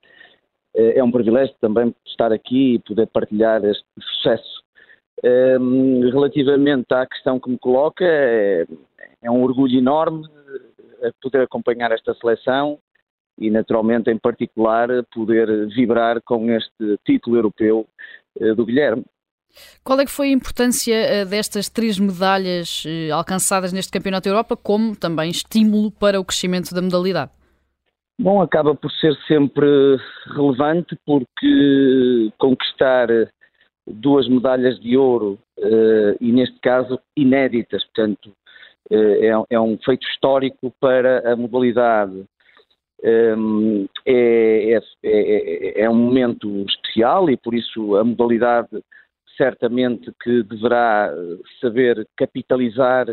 Eh, 0.77 0.99
é 0.99 1.05
um 1.05 1.11
privilégio 1.11 1.55
também 1.61 1.95
estar 2.07 2.33
aqui 2.33 2.75
e 2.75 2.79
poder 2.79 3.07
partilhar 3.09 3.65
este 3.65 3.85
sucesso. 4.01 4.63
Ehm, 5.25 6.09
relativamente 6.11 6.93
à 6.93 7.07
questão 7.07 7.39
que 7.39 7.51
me 7.51 7.59
coloca, 7.59 8.05
é, 8.05 8.67
é 9.23 9.31
um 9.31 9.43
orgulho 9.43 9.77
enorme 9.77 10.25
eh, 11.01 11.11
poder 11.21 11.43
acompanhar 11.43 11.91
esta 11.91 12.15
seleção 12.15 12.79
e, 13.43 13.51
naturalmente, 13.51 14.09
em 14.09 14.17
particular, 14.17 14.89
poder 15.13 15.67
vibrar 15.67 16.23
com 16.23 16.49
este 16.51 16.97
título 17.05 17.37
europeu 17.37 17.89
eh, 18.41 18.55
do 18.55 18.65
Guilherme. 18.65 19.05
Qual 19.85 20.01
é 20.01 20.05
que 20.05 20.11
foi 20.11 20.29
a 20.29 20.33
importância 20.33 20.95
eh, 20.95 21.25
destas 21.25 21.69
três 21.69 21.99
medalhas 21.99 22.85
eh, 22.87 23.11
alcançadas 23.11 23.73
neste 23.73 23.91
Campeonato 23.91 24.29
da 24.29 24.31
Europa, 24.31 24.57
como 24.57 24.97
também 24.97 25.29
estímulo 25.29 25.91
para 25.91 26.21
o 26.21 26.25
crescimento 26.25 26.73
da 26.73 26.81
modalidade? 26.81 27.33
Bom, 28.19 28.41
acaba 28.41 28.75
por 28.77 28.91
ser 28.93 29.17
sempre 29.27 29.67
relevante 30.37 30.97
porque 31.05 32.31
conquistar 32.39 33.09
duas 33.85 34.29
medalhas 34.29 34.79
de 34.79 34.97
ouro 34.97 35.39
e, 36.21 36.31
neste 36.31 36.57
caso, 36.61 37.01
inéditas, 37.17 37.83
portanto, 37.87 38.33
é 39.51 39.59
um 39.59 39.77
feito 39.79 40.07
histórico 40.07 40.73
para 40.79 41.33
a 41.33 41.35
modalidade 41.35 42.25
é, 43.03 43.35
é, 44.07 44.81
é, 45.03 45.83
é, 45.83 45.91
um 45.91 45.95
momento 45.95 46.65
especial 46.69 47.29
e 47.29 47.37
por 47.37 47.55
isso 47.55 47.97
a 47.97 48.05
modalidade 48.05 48.69
certamente 49.37 50.13
que 50.23 50.43
deverá 50.43 51.13
saber 51.61 52.07
capitalizar 52.17 53.07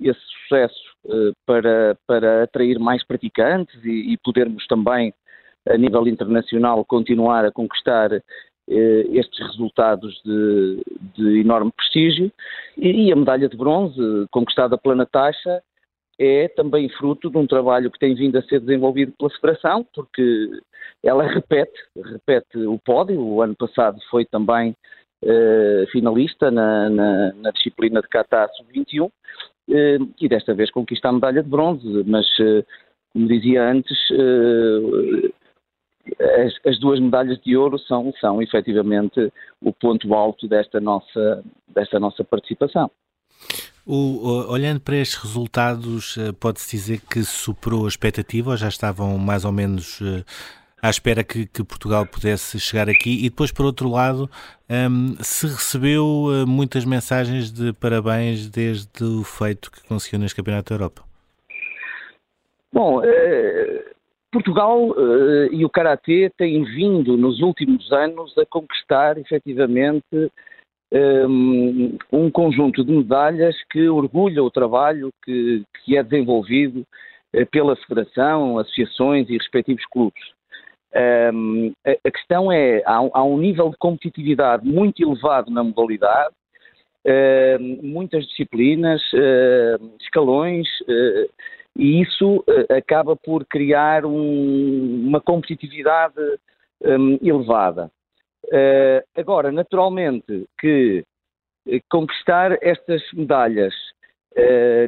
esse 0.00 0.20
sucesso 0.20 0.96
uh, 1.06 1.32
para, 1.44 1.96
para 2.06 2.44
atrair 2.44 2.78
mais 2.78 3.04
praticantes 3.04 3.74
e, 3.84 4.12
e, 4.12 4.16
podermos 4.18 4.66
também, 4.66 5.12
a 5.68 5.76
nível 5.76 6.06
internacional, 6.06 6.84
continuar 6.84 7.44
a 7.44 7.52
conquistar 7.52 8.12
uh, 8.12 8.22
estes 8.68 9.46
resultados 9.48 10.20
de, 10.24 10.82
de 11.16 11.40
enorme 11.40 11.72
prestígio. 11.76 12.32
E, 12.76 13.08
e, 13.08 13.12
a 13.12 13.16
medalha 13.16 13.48
de 13.48 13.56
bronze, 13.56 14.00
conquistada 14.30 14.78
pela 14.78 14.94
Natasha, 14.94 15.62
é 16.18 16.48
também 16.48 16.88
fruto 16.88 17.30
de 17.30 17.38
um 17.38 17.46
trabalho 17.46 17.90
que 17.90 17.98
tem 17.98 18.14
vindo 18.14 18.36
a 18.36 18.42
ser 18.42 18.60
desenvolvido 18.60 19.12
pela 19.16 19.30
Federação, 19.30 19.86
porque 19.94 20.50
ela 21.04 21.24
repete, 21.24 21.78
repete 21.96 22.58
o 22.58 22.78
pódio. 22.78 23.20
O 23.20 23.40
ano 23.40 23.54
passado 23.54 23.98
foi 24.10 24.24
também 24.24 24.74
uh, 25.24 25.86
finalista 25.92 26.50
na, 26.50 26.90
na, 26.90 27.32
na, 27.34 27.50
disciplina 27.52 28.00
de 28.00 28.08
Kata 28.08 28.48
Sub-21 28.56 29.06
uh, 29.06 29.10
e 30.20 30.28
desta 30.28 30.54
vez 30.54 30.70
conquista 30.70 31.08
a 31.08 31.12
medalha 31.12 31.42
de 31.42 31.48
bronze, 31.48 31.86
mas, 32.04 32.26
uh, 32.40 32.66
como 33.12 33.28
dizia 33.28 33.70
antes, 33.70 33.96
as, 36.44 36.66
as, 36.66 36.78
duas 36.80 36.98
medalhas 36.98 37.40
de 37.42 37.56
ouro 37.56 37.78
são, 37.78 38.12
são 38.20 38.42
efetivamente 38.42 39.32
o 39.62 39.72
ponto 39.72 40.12
alto 40.14 40.48
desta 40.48 40.80
nossa, 40.80 41.44
desta 41.68 42.00
nossa 42.00 42.24
participação. 42.24 42.90
O, 43.90 44.52
olhando 44.52 44.80
para 44.80 44.96
estes 44.96 45.16
resultados, 45.16 46.18
eh, 46.18 46.30
pode-se 46.38 46.76
dizer 46.76 47.00
que 47.10 47.24
superou 47.24 47.86
a 47.86 47.88
expectativa 47.88 48.50
ou 48.50 48.56
já 48.58 48.68
estavam 48.68 49.16
mais 49.16 49.46
ou 49.46 49.52
menos 49.52 50.02
uh, 50.02 50.22
à 50.82 50.90
espera 50.90 51.24
que, 51.24 51.46
que, 51.46 51.64
Portugal 51.64 52.04
pudesse 52.04 52.60
chegar 52.60 52.90
aqui? 52.90 53.24
E 53.24 53.30
depois, 53.30 53.50
por 53.50 53.64
outro 53.64 53.88
lado, 53.88 54.28
um, 54.68 55.16
se 55.22 55.46
recebeu 55.46 56.04
uh, 56.04 56.46
muitas 56.46 56.84
mensagens 56.84 57.50
de 57.50 57.72
parabéns 57.72 58.50
desde 58.50 59.02
o 59.02 59.24
feito 59.24 59.72
que 59.72 59.82
conseguiu 59.88 60.18
neste 60.18 60.36
Campeonato 60.36 60.68
da 60.68 60.74
Europa? 60.74 61.02
Bom, 62.70 63.00
Portugal 64.30 64.94
e 65.50 65.64
o 65.64 65.70
Karatê 65.70 66.30
têm 66.36 66.62
vindo 66.62 67.16
nos 67.16 67.40
últimos 67.40 67.90
anos 67.90 68.36
a 68.36 68.44
conquistar 68.44 69.16
efetivamente 69.16 70.30
um, 70.92 71.98
um 72.10 72.30
conjunto 72.30 72.84
de 72.84 72.92
medalhas 72.92 73.54
que 73.70 73.88
orgulha 73.88 74.42
o 74.42 74.50
trabalho 74.50 75.10
que, 75.24 75.62
que 75.84 75.96
é 75.96 76.02
desenvolvido 76.02 76.86
uh, 77.34 77.46
pela 77.50 77.76
Federação, 77.76 78.58
associações 78.58 79.28
e 79.28 79.36
respectivos 79.36 79.84
clubes. 79.86 80.22
Um, 81.34 81.72
a, 81.86 81.90
a, 81.90 82.10
questão 82.10 82.50
é, 82.50 82.82
há, 82.86 82.96
há, 83.12 83.22
um 83.22 83.36
nível 83.36 83.68
de 83.68 83.76
competitividade 83.76 84.66
muito 84.66 85.02
elevado 85.02 85.50
na 85.50 85.62
modalidade, 85.62 86.34
uh, 87.06 87.86
muitas 87.86 88.26
disciplinas, 88.26 89.02
uh, 89.12 89.96
escalões, 90.00 90.66
e 91.76 92.00
isso 92.00 92.44
acaba 92.76 93.14
por 93.14 93.44
criar 93.44 94.04
um, 94.04 95.04
uma 95.06 95.20
competitividade 95.20 96.16
um, 96.82 97.18
elevada. 97.22 97.88
Agora, 99.16 99.52
naturalmente 99.52 100.46
que 100.58 101.04
conquistar 101.88 102.58
estas 102.62 103.02
medalhas 103.12 103.74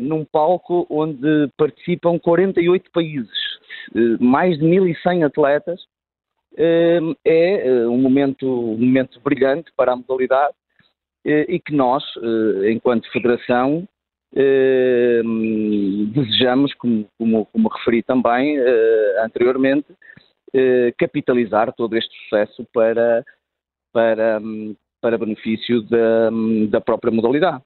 num 0.01 0.25
palco 0.25 0.87
onde 0.89 1.51
participam 1.57 2.19
48 2.19 2.91
países, 2.91 3.39
mais 4.21 4.59
de 4.59 4.65
1.100 4.65 5.27
atletas, 5.27 5.81
é 6.57 6.99
eh, 7.25 7.89
um 7.89 7.99
momento, 7.99 8.47
um 8.47 8.79
momento 8.79 9.21
brilhante 9.21 9.71
para 9.77 9.93
a 9.93 9.97
modalidade 9.97 10.55
eh, 11.25 11.47
e 11.49 11.61
que 11.61 11.75
nós, 11.75 12.03
eh, 12.17 12.73
enquanto 12.73 13.11
federação, 13.13 13.87
desejamos, 16.15 16.73
como, 16.75 17.09
como, 17.19 17.47
como 17.47 17.69
referi 17.69 18.01
também 18.01 18.57
anteriormente, 19.25 19.89
capitalizar 20.97 21.73
todo 21.73 21.97
este 21.97 22.17
sucesso 22.23 22.65
para, 22.73 23.25
para, 23.93 24.41
para 25.01 25.19
benefício 25.19 25.83
da, 25.83 26.31
da 26.71 26.81
própria 26.81 27.13
modalidade. 27.13 27.63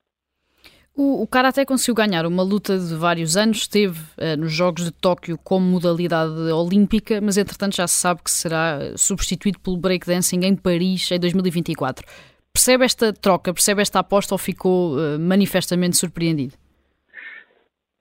O, 0.97 1.23
o 1.23 1.27
Karaté 1.27 1.65
conseguiu 1.65 1.95
ganhar 1.97 2.25
uma 2.25 2.43
luta 2.43 2.79
de 2.79 2.95
vários 2.95 3.37
anos, 3.37 3.59
esteve 3.59 3.99
uh, 3.99 4.37
nos 4.39 4.53
Jogos 4.53 4.85
de 4.85 4.93
Tóquio 4.93 5.37
como 5.43 5.67
modalidade 5.67 6.53
olímpica, 6.53 7.21
mas 7.21 7.37
entretanto 7.37 7.75
já 7.75 7.87
se 7.89 8.01
sabe 8.01 8.23
que 8.23 8.31
será 8.31 8.79
substituído 8.97 9.59
pelo 9.59 9.77
breakdancing 9.77 10.45
em 10.45 10.55
Paris 10.55 11.11
em 11.11 11.19
2024. 11.19 12.07
Percebe 12.53 12.85
esta 12.85 13.13
troca, 13.13 13.53
percebe 13.53 13.83
esta 13.83 13.99
aposta 13.99 14.35
ou 14.35 14.39
ficou 14.39 14.95
uh, 14.95 15.19
manifestamente 15.19 15.97
surpreendido? 15.97 16.55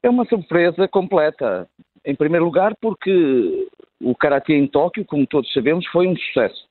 É 0.04 0.10
uma 0.10 0.26
surpresa 0.26 0.88
completa. 0.88 1.68
Em 2.06 2.14
primeiro 2.14 2.46
lugar, 2.46 2.76
porque 2.80 3.68
o 4.00 4.14
Karaté 4.14 4.54
em 4.54 4.68
Tóquio, 4.68 5.04
como 5.06 5.26
todos 5.26 5.52
sabemos, 5.52 5.88
foi 5.88 6.08
um 6.08 6.16
sucesso. 6.16 6.68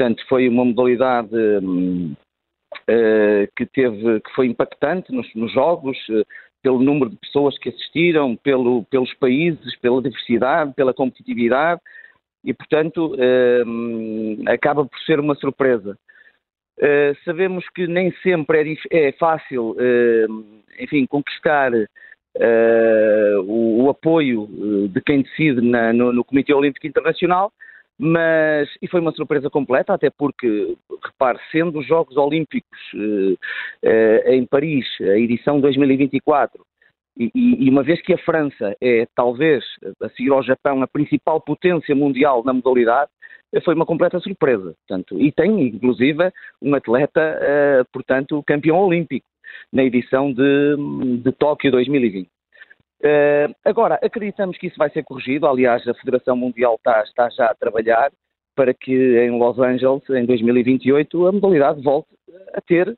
Portanto, 0.00 0.24
foi 0.30 0.48
uma 0.48 0.64
modalidade 0.64 1.36
hum, 1.62 2.14
eh, 2.88 3.46
que 3.54 3.66
teve, 3.66 4.18
que 4.20 4.30
foi 4.34 4.46
impactante 4.46 5.12
nos, 5.12 5.28
nos 5.34 5.52
jogos, 5.52 5.98
uh, 6.08 6.24
pelo 6.62 6.82
número 6.82 7.10
de 7.10 7.16
pessoas 7.16 7.58
que 7.58 7.68
assistiram, 7.68 8.34
pelo, 8.34 8.82
pelos 8.84 9.12
países, 9.12 9.76
pela 9.76 10.00
diversidade, 10.00 10.72
pela 10.72 10.94
competitividade 10.94 11.82
e, 12.42 12.54
portanto, 12.54 13.14
uh, 13.14 14.50
acaba 14.50 14.86
por 14.86 14.98
ser 15.00 15.20
uma 15.20 15.34
surpresa. 15.34 15.94
sabemos 17.26 17.68
que 17.74 17.86
nem 17.86 18.10
sempre 18.22 18.78
é, 18.90 19.08
é 19.08 19.12
fácil, 19.12 19.76
enfim, 20.78 21.04
conquistar 21.04 21.72
o, 23.44 23.84
o, 23.84 23.90
apoio 23.90 24.48
de 24.88 24.98
quem 25.02 25.20
decide 25.20 25.60
na, 25.60 25.92
no, 25.92 26.10
no 26.10 26.24
Comitê 26.24 26.54
Olímpico 26.54 26.86
Internacional, 26.86 27.52
mas 28.02 28.66
e 28.80 28.88
foi 28.88 28.98
uma 28.98 29.12
surpresa 29.12 29.50
completa, 29.50 29.92
até 29.92 30.08
porque, 30.08 30.74
repare, 31.04 31.38
sendo 31.52 31.80
os 31.80 31.86
Jogos 31.86 32.16
Olímpicos 32.16 32.78
eh, 32.94 33.36
eh, 33.82 34.36
em 34.36 34.46
Paris, 34.46 34.86
a 35.02 35.18
edição 35.18 35.60
2024, 35.60 36.64
e, 37.18 37.30
e, 37.34 37.68
uma 37.68 37.82
vez 37.82 38.00
que 38.00 38.14
a 38.14 38.18
França 38.18 38.74
é 38.80 39.06
talvez, 39.14 39.62
a 40.02 40.08
seguir 40.10 40.32
ao 40.32 40.42
Japão, 40.42 40.82
a 40.82 40.86
principal 40.86 41.42
potência 41.42 41.94
mundial 41.94 42.42
na 42.42 42.54
modalidade, 42.54 43.10
foi 43.62 43.74
uma 43.74 43.84
completa 43.84 44.18
surpresa. 44.20 44.74
Portanto, 44.88 45.20
e 45.20 45.30
tem, 45.30 45.60
inclusive, 45.60 46.32
um 46.62 46.74
atleta, 46.74 47.20
eh, 47.20 47.82
portanto, 47.92 48.42
campeão 48.46 48.78
olímpico 48.78 49.26
na 49.70 49.84
edição 49.84 50.32
de, 50.32 50.76
de 51.22 51.32
Tóquio 51.32 51.70
2020. 51.70 52.30
Uh, 53.00 53.54
agora, 53.64 53.98
acreditamos 54.02 54.58
que 54.58 54.66
isso 54.66 54.76
vai 54.76 54.90
ser 54.90 55.02
corrigido. 55.04 55.46
Aliás, 55.46 55.86
a 55.88 55.94
Federação 55.94 56.36
Mundial 56.36 56.74
está, 56.74 57.02
está, 57.02 57.30
já 57.30 57.46
a 57.46 57.54
trabalhar 57.54 58.12
para 58.54 58.74
que 58.74 58.92
em 58.92 59.38
Los 59.38 59.58
Angeles, 59.58 60.02
em 60.10 60.26
2028, 60.26 61.26
a 61.26 61.32
modalidade 61.32 61.80
volte 61.82 62.10
a 62.52 62.60
ter 62.60 62.94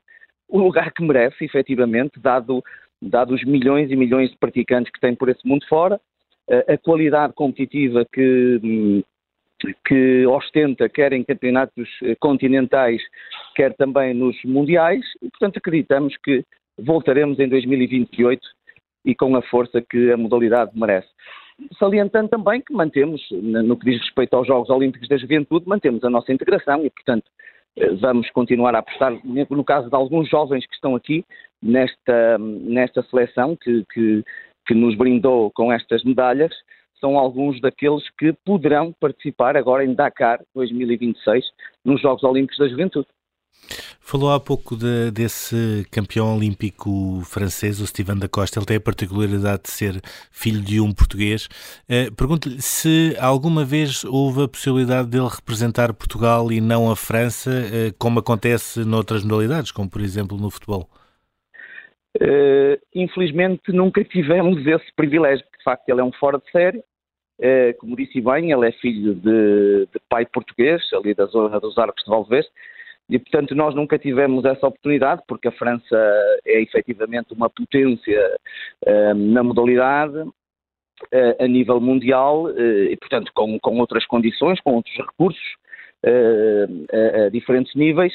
o 0.49 0.59
lugar 0.59 0.91
que 0.91 1.03
merece, 1.03 1.45
efetivamente, 1.45 2.19
dado, 2.19 2.61
dado 3.01 3.33
os 3.33 3.43
milhões 3.45 3.89
e 3.91 3.95
milhões 3.95 4.29
de 4.29 4.37
praticantes 4.37 4.91
que 4.91 4.99
tem 4.99 5.15
por 5.15 5.29
esse 5.29 5.47
mundo 5.47 5.65
fora, 5.69 5.95
uh, 6.49 6.73
a 6.73 6.77
qualidade 6.77 7.31
competitiva 7.33 8.05
que, 8.11 9.05
que 9.85 10.25
ostenta, 10.27 10.89
quer 10.89 11.13
em 11.13 11.23
campeonatos 11.23 11.89
eh, 12.03 12.15
continentais, 12.19 13.01
quer 13.55 13.73
também 13.75 14.13
nos 14.13 14.35
mundiais, 14.43 15.05
e, 15.21 15.29
portanto, 15.29 15.57
acreditamos 15.57 16.15
que 16.17 16.43
voltaremos 16.77 17.39
em 17.39 17.47
2028 17.47 18.45
e 19.05 19.15
com 19.15 19.35
a 19.35 19.41
força 19.41 19.81
que 19.81 20.11
a 20.11 20.17
modalidade 20.17 20.71
merece. 20.73 21.07
Salientando 21.77 22.29
também 22.29 22.61
que 22.61 22.73
mantemos, 22.73 23.21
no 23.31 23.77
que 23.77 23.91
diz 23.91 24.01
respeito 24.01 24.35
aos 24.35 24.47
Jogos 24.47 24.69
Olímpicos 24.69 25.07
da 25.07 25.17
Juventude, 25.17 25.67
mantemos 25.67 26.03
a 26.03 26.09
nossa 26.09 26.33
integração 26.33 26.83
e, 26.85 26.89
portanto, 26.89 27.25
eh, 27.75 27.93
vamos 27.95 28.29
continuar 28.31 28.75
a 28.75 28.79
apostar, 28.79 29.13
no 29.23 29.63
caso 29.63 29.89
de 29.89 29.95
alguns 29.95 30.29
jovens 30.29 30.65
que 30.65 30.73
estão 30.73 30.95
aqui, 30.95 31.23
nesta, 31.61 32.37
nesta 32.37 33.03
seleção 33.03 33.55
que, 33.55 33.85
que, 33.93 34.23
que 34.67 34.73
nos 34.73 34.95
brindou 34.95 35.51
com 35.51 35.71
estas 35.71 36.03
medalhas, 36.03 36.53
são 36.99 37.17
alguns 37.17 37.59
daqueles 37.59 38.03
que 38.17 38.33
poderão 38.45 38.93
participar 38.99 39.57
agora 39.57 39.83
em 39.83 39.93
Dakar 39.93 40.41
2026 40.55 41.45
nos 41.83 42.01
Jogos 42.01 42.23
Olímpicos 42.23 42.57
da 42.57 42.67
Juventude. 42.67 43.07
Falou 44.05 44.31
há 44.31 44.39
pouco 44.39 44.75
de, 44.75 45.11
desse 45.11 45.87
campeão 45.89 46.35
olímpico 46.35 47.21
francês, 47.25 47.79
o 47.79 47.87
Steven 47.87 48.19
da 48.19 48.27
Costa. 48.27 48.59
Ele 48.59 48.65
tem 48.65 48.77
a 48.77 48.81
particularidade 48.81 49.63
de 49.63 49.71
ser 49.71 50.01
filho 50.29 50.61
de 50.61 50.79
um 50.79 50.93
português. 50.93 51.47
Uh, 51.89 52.13
Pergunto-lhe 52.15 52.61
se 52.61 53.15
alguma 53.19 53.63
vez 53.63 54.03
houve 54.03 54.43
a 54.43 54.47
possibilidade 54.47 55.09
dele 55.09 55.27
representar 55.33 55.93
Portugal 55.93 56.51
e 56.51 56.59
não 56.59 56.91
a 56.91 56.95
França, 56.95 57.49
uh, 57.49 57.95
como 57.97 58.19
acontece 58.19 58.85
noutras 58.85 59.23
modalidades, 59.23 59.71
como 59.71 59.89
por 59.89 60.01
exemplo 60.01 60.37
no 60.37 60.51
futebol. 60.51 60.87
Uh, 62.21 62.77
infelizmente 62.93 63.71
nunca 63.71 64.03
tivemos 64.03 64.67
esse 64.67 64.93
privilégio. 64.95 65.45
De 65.57 65.63
facto, 65.63 65.87
ele 65.87 66.01
é 66.01 66.03
um 66.03 66.11
fora 66.11 66.37
de 66.37 66.51
série. 66.51 66.83
como 67.79 67.95
disse 67.95 68.19
bem, 68.19 68.51
ele 68.51 68.67
é 68.67 68.71
filho 68.73 69.15
de, 69.15 69.87
de 69.91 69.99
pai 70.09 70.25
português, 70.25 70.83
ali 70.93 71.15
da 71.15 71.25
zona 71.25 71.59
dos 71.59 71.77
Arcos 71.77 72.03
de 72.03 72.09
Valverde 72.09 72.49
e, 73.13 73.19
portanto, 73.19 73.53
nós 73.53 73.75
nunca 73.75 73.99
tivemos 73.99 74.43
essa 74.43 74.65
oportunidade, 74.65 75.21
porque 75.27 75.47
a 75.47 75.51
França 75.51 75.95
é 76.43 76.59
efetivamente 76.63 77.31
uma 77.31 77.47
potência 77.47 78.19
uh, 78.87 79.13
na 79.13 79.43
modalidade 79.43 80.17
uh, 80.17 81.35
a 81.39 81.47
nível 81.47 81.79
mundial 81.79 82.45
uh, 82.45 82.85
e, 82.89 82.97
portanto, 82.97 83.31
com, 83.35 83.59
com 83.59 83.77
outras 83.77 84.03
condições, 84.07 84.59
com 84.61 84.73
outros 84.73 84.95
recursos 84.97 85.43
a, 86.03 87.25
a, 87.25 87.29
diferentes 87.29 87.75
níveis. 87.75 88.11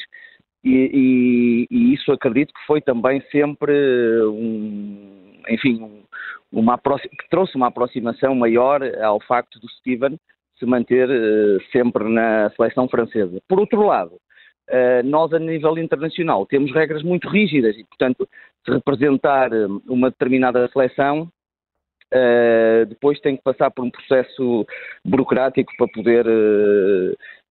E, 0.65 0.69
e, 0.69 1.67
e, 1.71 1.93
isso 1.93 2.11
acredito 2.11 2.53
que 2.53 2.65
foi 2.67 2.81
também 2.81 3.21
sempre 3.31 3.71
um, 4.25 5.31
enfim, 5.47 5.81
um, 5.81 6.03
uma 6.51 6.77
que 6.77 7.29
trouxe 7.29 7.55
uma 7.55 7.67
aproximação 7.67 8.35
maior 8.35 8.81
ao 9.01 9.21
facto 9.21 9.61
do 9.61 9.69
Steven 9.69 10.19
se 10.57 10.65
manter 10.65 11.07
sempre 11.71 12.03
na 12.09 12.49
seleção 12.49 12.89
francesa. 12.89 13.39
Por 13.47 13.61
outro 13.61 13.81
lado, 13.87 14.11
eh, 14.17 14.28
nós, 15.03 15.33
a 15.33 15.39
nível 15.39 15.77
internacional, 15.77 16.45
temos 16.45 16.71
regras 16.71 17.03
muito 17.03 17.27
rígidas 17.27 17.75
e, 17.75 17.83
portanto, 17.83 18.27
se 18.65 18.71
representar 18.71 19.51
eh, 19.51 19.67
uma 19.87 20.09
determinada 20.09 20.67
seleção, 20.69 21.31
uh, 22.13 22.85
depois 22.87 23.19
tem 23.19 23.37
que 23.37 23.43
passar 23.43 23.71
por 23.71 23.83
um 23.83 23.89
processo 23.89 24.65
burocrático 25.03 25.71
para 25.77 25.87
poder, 25.87 26.25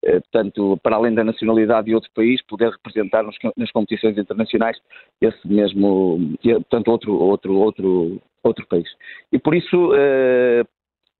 portanto, 0.02 0.78
para 0.82 0.96
além 0.96 1.14
da 1.14 1.24
nacionalidade 1.24 1.86
de 1.86 1.94
outro 1.94 2.10
país, 2.14 2.40
poder 2.46 2.70
representar 2.70 3.24
nas 3.56 3.70
competições 3.72 4.16
internacionais 4.16 4.78
esse 5.20 5.48
mesmo, 5.48 6.18
portanto, 6.42 6.88
outro, 6.88 7.14
outro, 7.14 7.54
outro, 7.54 8.22
outro 8.44 8.66
país. 8.66 8.88
E 9.32 9.38
por 9.38 9.54
isso, 9.54 9.92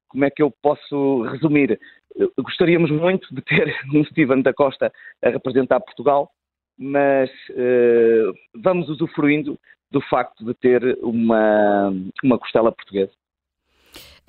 como 0.09 0.25
é 0.25 0.31
que 0.31 0.43
eu 0.43 0.51
posso 0.63 1.23
resumir? 1.23 1.79
Gostaríamos 2.39 2.91
muito 2.91 3.33
de 3.35 3.43
ter 3.43 3.75
um 3.95 4.05
Steven 4.05 4.43
da 4.43 4.53
Costa 4.53 4.93
a 5.23 5.29
representar 5.29 5.81
Portugal, 5.81 6.31
mas 6.79 7.31
uh, 7.51 8.33
vamos 8.55 8.89
usufruindo 8.89 9.59
do 9.91 10.01
facto 10.03 10.45
de 10.45 10.55
ter 10.55 10.99
uma, 11.03 11.93
uma 12.23 12.39
costela 12.39 12.73
portuguesa. 12.73 13.13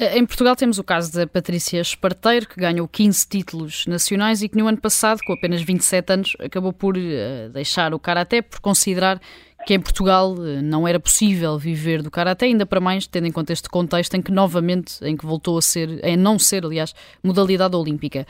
Em 0.01 0.25
Portugal 0.25 0.55
temos 0.55 0.79
o 0.79 0.83
caso 0.83 1.11
da 1.11 1.27
Patrícia 1.27 1.81
Esparteiro, 1.81 2.47
que 2.47 2.57
ganhou 2.57 2.87
15 2.87 3.27
títulos 3.27 3.85
nacionais 3.85 4.41
e 4.41 4.47
que 4.47 4.57
no 4.57 4.65
ano 4.65 4.79
passado, 4.79 5.19
com 5.27 5.33
apenas 5.33 5.61
27 5.61 6.13
anos, 6.13 6.37
acabou 6.39 6.71
por 6.71 6.95
uh, 6.95 7.49
deixar 7.51 7.93
o 7.93 7.99
Karaté 7.99 8.41
por 8.41 8.61
considerar 8.61 9.19
que 9.67 9.73
em 9.73 9.79
Portugal 9.81 10.35
uh, 10.35 10.61
não 10.61 10.87
era 10.87 11.01
possível 11.01 11.59
viver 11.59 12.01
do 12.01 12.09
Karaté, 12.09 12.45
ainda 12.45 12.65
para 12.65 12.79
mais 12.79 13.07
tendo 13.07 13.27
em 13.27 13.31
conta 13.33 13.51
este 13.51 13.67
contexto 13.67 14.15
em 14.15 14.21
que 14.21 14.31
novamente, 14.31 15.03
em 15.03 15.17
que 15.17 15.25
voltou 15.25 15.57
a 15.57 15.61
ser, 15.61 15.99
a 16.01 16.15
não 16.15 16.39
ser, 16.39 16.63
aliás, 16.63 16.95
modalidade 17.21 17.75
olímpica. 17.75 18.25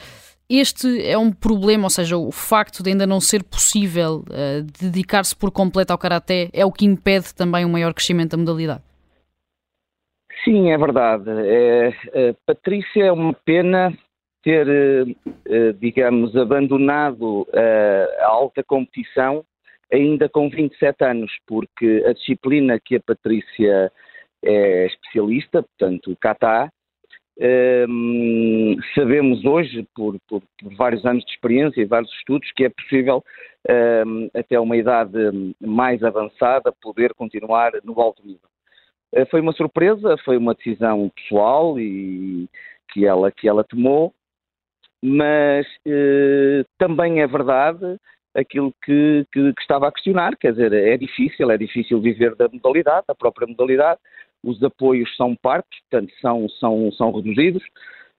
Este 0.50 1.04
é 1.04 1.20
um 1.20 1.32
problema, 1.32 1.84
ou 1.84 1.92
seja, 1.92 2.18
o 2.18 2.32
facto 2.32 2.82
de 2.82 2.90
ainda 2.90 3.06
não 3.06 3.22
ser 3.22 3.44
possível 3.44 4.26
uh, 4.28 4.64
dedicar-se 4.82 5.36
por 5.36 5.52
completo 5.52 5.94
ao 5.94 6.00
Karaté 6.00 6.50
é 6.52 6.66
o 6.66 6.72
que 6.72 6.84
impede 6.84 7.32
também 7.36 7.64
um 7.64 7.70
maior 7.70 7.94
crescimento 7.94 8.32
da 8.32 8.38
modalidade. 8.38 8.89
Sim, 10.44 10.72
é 10.72 10.78
verdade. 10.78 11.30
É, 11.30 11.94
é, 12.14 12.36
Patrícia, 12.46 13.04
é 13.06 13.12
uma 13.12 13.34
pena 13.34 13.94
ter, 14.42 14.68
é, 15.46 15.74
digamos, 15.74 16.36
abandonado 16.36 17.48
a 18.22 18.28
alta 18.28 18.64
competição 18.64 19.44
ainda 19.92 20.30
com 20.30 20.50
27 20.50 21.04
anos, 21.04 21.32
porque 21.48 22.04
a 22.08 22.14
disciplina 22.14 22.80
que 22.80 22.96
a 22.96 23.02
Patrícia 23.02 23.92
é 24.44 24.86
especialista, 24.86 25.64
portanto, 25.64 26.12
o 26.12 26.18
kata, 26.18 26.72
um, 27.90 28.76
sabemos 28.94 29.44
hoje, 29.46 29.88
por, 29.96 30.18
por, 30.28 30.42
por, 30.60 30.76
vários 30.76 31.06
anos 31.06 31.24
de 31.26 31.32
experiência 31.32 31.82
e 31.82 31.86
vários 31.86 32.12
estudos, 32.14 32.52
que 32.54 32.66
é 32.66 32.70
possível, 32.70 33.24
um, 34.06 34.30
até 34.34 34.60
uma 34.60 34.78
idade 34.78 35.18
mais 35.60 36.04
avançada, 36.04 36.74
poder 36.82 37.14
continuar 37.14 37.72
no 37.84 38.00
alto 38.00 38.26
nível. 38.26 38.50
Eh, 39.14 39.26
foi 39.26 39.42
uma 39.42 39.54
surpresa, 39.54 40.18
foi 40.24 40.38
uma 40.38 40.54
decisão 40.54 41.10
pessoal 41.16 41.80
e 41.80 42.48
que 42.92 43.06
ela, 43.06 43.32
que 43.32 43.48
ela 43.48 43.64
tomou, 43.64 44.14
mas 45.04 45.66
eh, 45.86 46.64
também 46.78 47.22
é 47.22 47.28
verdade 47.28 47.98
aquilo 48.36 48.74
que, 48.84 49.26
que, 49.32 49.54
que, 49.54 49.62
estava 49.62 49.88
a 49.88 49.92
questionar, 49.92 50.36
quer 50.38 50.52
dizer, 50.52 50.74
é 50.74 50.98
difícil, 50.98 51.50
é 51.52 51.58
difícil 51.58 52.00
viver 52.02 52.36
da 52.36 52.48
modalidade, 52.48 53.06
da 53.08 53.16
própria 53.16 53.48
modalidade, 53.48 54.00
os 54.44 54.62
apoios 54.64 55.16
são 55.18 55.36
parcos, 55.36 55.78
portanto 55.90 56.14
são, 56.22 56.48
são, 56.60 56.92
são 56.94 57.12
reduzidos, 57.12 57.64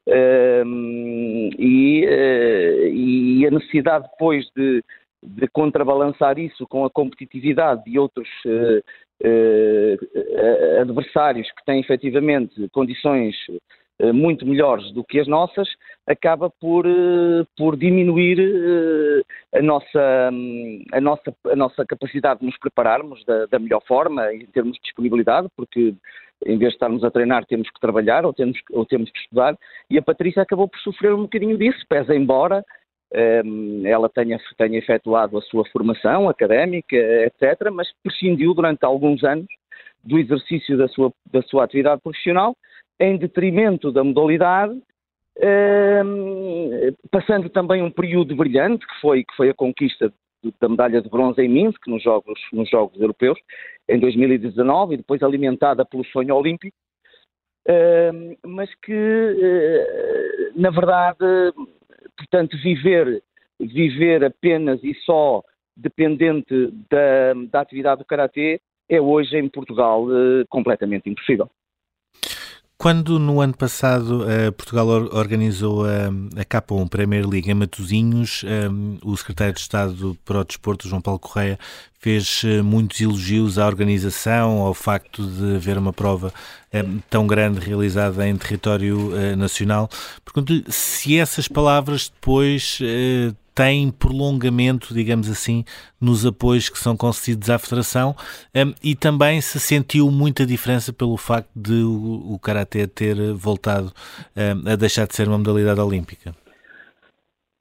ehm, 0.06 1.50
e, 1.58 2.04
uh, 2.06 2.88
e, 2.88 3.46
a 3.46 3.50
necessidade 3.50 4.08
depois 4.10 4.46
de, 4.56 4.82
de 5.22 5.48
contrabalançar 5.48 6.38
isso 6.38 6.66
com 6.66 6.84
a 6.84 6.90
competitividade 6.90 7.84
de 7.84 7.98
outros 7.98 8.28
uh, 9.24 9.94
uh, 9.94 10.80
adversários 10.80 11.50
que 11.52 11.64
têm 11.64 11.80
efetivamente 11.80 12.68
condições 12.72 13.34
uh, 14.00 14.12
muito 14.14 14.46
melhores 14.46 14.92
do 14.92 15.04
que 15.04 15.20
as 15.20 15.28
nossas, 15.28 15.68
acaba 16.06 16.50
por, 16.50 16.86
por 17.56 17.76
diminuir 17.76 18.38
a, 19.54 19.62
nossa, 19.62 20.30
um, 20.32 20.82
a, 20.92 21.00
nossa, 21.00 21.34
a 21.46 21.56
nossa 21.56 21.84
capacidade 21.86 22.40
de 22.40 22.46
nos 22.46 22.58
prepararmos 22.58 23.24
da, 23.24 23.46
da 23.46 23.58
melhor 23.58 23.82
forma, 23.86 24.32
em 24.32 24.46
termos 24.46 24.72
de 24.76 24.82
disponibilidade, 24.82 25.48
porque 25.56 25.94
em 26.46 26.56
vez 26.58 26.70
de 26.70 26.76
estarmos 26.76 27.04
a 27.04 27.10
treinar, 27.10 27.44
temos 27.44 27.68
que 27.68 27.80
trabalhar 27.80 28.24
ou 28.24 28.32
temos, 28.32 28.58
ou 28.72 28.86
temos 28.86 29.10
que 29.10 29.18
estudar, 29.18 29.56
e 29.90 29.98
a 29.98 30.02
Patrícia 30.02 30.42
acabou 30.42 30.68
por 30.68 30.78
sofrer 30.80 31.12
um 31.12 31.22
bocadinho 31.22 31.56
disso, 31.58 31.84
pesa 31.88 32.14
embora 32.14 32.64
ela 33.84 34.08
tenha, 34.08 34.38
tenha 34.56 34.78
efetuado 34.78 35.36
a 35.36 35.42
sua 35.42 35.64
formação 35.66 36.28
académica, 36.28 36.96
etc., 36.96 37.70
mas 37.72 37.88
prescindiu 38.02 38.54
durante 38.54 38.84
alguns 38.84 39.24
anos 39.24 39.46
do 40.02 40.18
exercício 40.18 40.78
da 40.78 40.88
sua, 40.88 41.12
da 41.30 41.42
sua 41.42 41.64
atividade 41.64 42.00
profissional 42.00 42.56
em 42.98 43.16
detrimento 43.16 43.90
da 43.90 44.04
modalidade, 44.04 44.80
passando 47.10 47.48
também 47.48 47.82
um 47.82 47.90
período 47.90 48.36
brilhante, 48.36 48.86
que 48.86 49.00
foi, 49.00 49.24
que 49.24 49.34
foi 49.36 49.50
a 49.50 49.54
conquista 49.54 50.12
da 50.60 50.68
medalha 50.68 51.02
de 51.02 51.08
bronze 51.08 51.40
em 51.42 51.48
Minsk, 51.48 51.86
nos 51.86 52.02
Jogos, 52.02 52.38
nos 52.52 52.68
Jogos 52.68 53.00
Europeus, 53.00 53.38
em 53.88 53.98
2019, 53.98 54.94
e 54.94 54.96
depois 54.98 55.22
alimentada 55.22 55.84
pelo 55.84 56.04
sonho 56.06 56.34
olímpico, 56.34 56.76
mas 58.46 58.72
que, 58.82 58.92
eh, 58.92 60.50
na 60.54 60.70
verdade, 60.70 61.18
portanto, 62.20 62.56
viver, 62.58 63.22
viver 63.58 64.24
apenas 64.24 64.82
e 64.84 64.94
só 65.06 65.42
dependente 65.74 66.70
da, 66.90 67.32
da 67.50 67.60
atividade 67.60 68.00
do 68.00 68.04
Karatê 68.04 68.60
é 68.88 69.00
hoje 69.00 69.36
em 69.36 69.48
Portugal 69.48 70.04
uh, 70.04 70.44
completamente 70.48 71.08
impossível. 71.08 71.48
Quando 72.80 73.18
no 73.18 73.42
ano 73.42 73.54
passado 73.54 74.22
uh, 74.22 74.50
Portugal 74.52 74.88
organizou 74.88 75.84
a, 75.84 76.06
a 76.40 76.44
K1 76.46 76.88
Premier 76.88 77.28
League 77.28 77.50
em 77.50 77.52
Matosinhos, 77.52 78.42
um, 78.42 78.96
o 79.04 79.14
secretário 79.18 79.52
de 79.52 79.60
Estado 79.60 80.16
para 80.24 80.40
o 80.40 80.44
Desporto, 80.44 80.88
João 80.88 81.02
Paulo 81.02 81.20
Correia, 81.20 81.58
fez 81.98 82.42
uh, 82.42 82.64
muitos 82.64 82.98
elogios 82.98 83.58
à 83.58 83.66
organização, 83.66 84.60
ao 84.60 84.72
facto 84.72 85.22
de 85.22 85.56
haver 85.56 85.76
uma 85.76 85.92
prova 85.92 86.32
um, 86.72 87.00
tão 87.10 87.26
grande 87.26 87.60
realizada 87.60 88.26
em 88.26 88.34
território 88.34 89.12
uh, 89.12 89.36
nacional. 89.36 89.86
Pergunto-lhe 90.24 90.64
se 90.70 91.18
essas 91.18 91.46
palavras 91.48 92.08
depois 92.08 92.78
tem 93.60 93.90
prolongamento, 93.90 94.94
digamos 94.94 95.28
assim, 95.28 95.64
nos 96.00 96.24
apoios 96.24 96.70
que 96.70 96.78
são 96.78 96.96
concedidos 96.96 97.50
à 97.50 97.58
Federação 97.58 98.16
um, 98.56 98.72
e 98.82 98.94
também 98.94 99.38
se 99.42 99.60
sentiu 99.60 100.10
muita 100.10 100.46
diferença 100.46 100.94
pelo 100.94 101.18
facto 101.18 101.50
de 101.54 101.74
o, 101.82 102.36
o 102.36 102.40
ter 102.88 103.34
voltado 103.34 103.92
um, 104.34 104.72
a 104.72 104.76
deixar 104.76 105.06
de 105.06 105.14
ser 105.14 105.28
uma 105.28 105.36
modalidade 105.36 105.78
olímpica? 105.78 106.34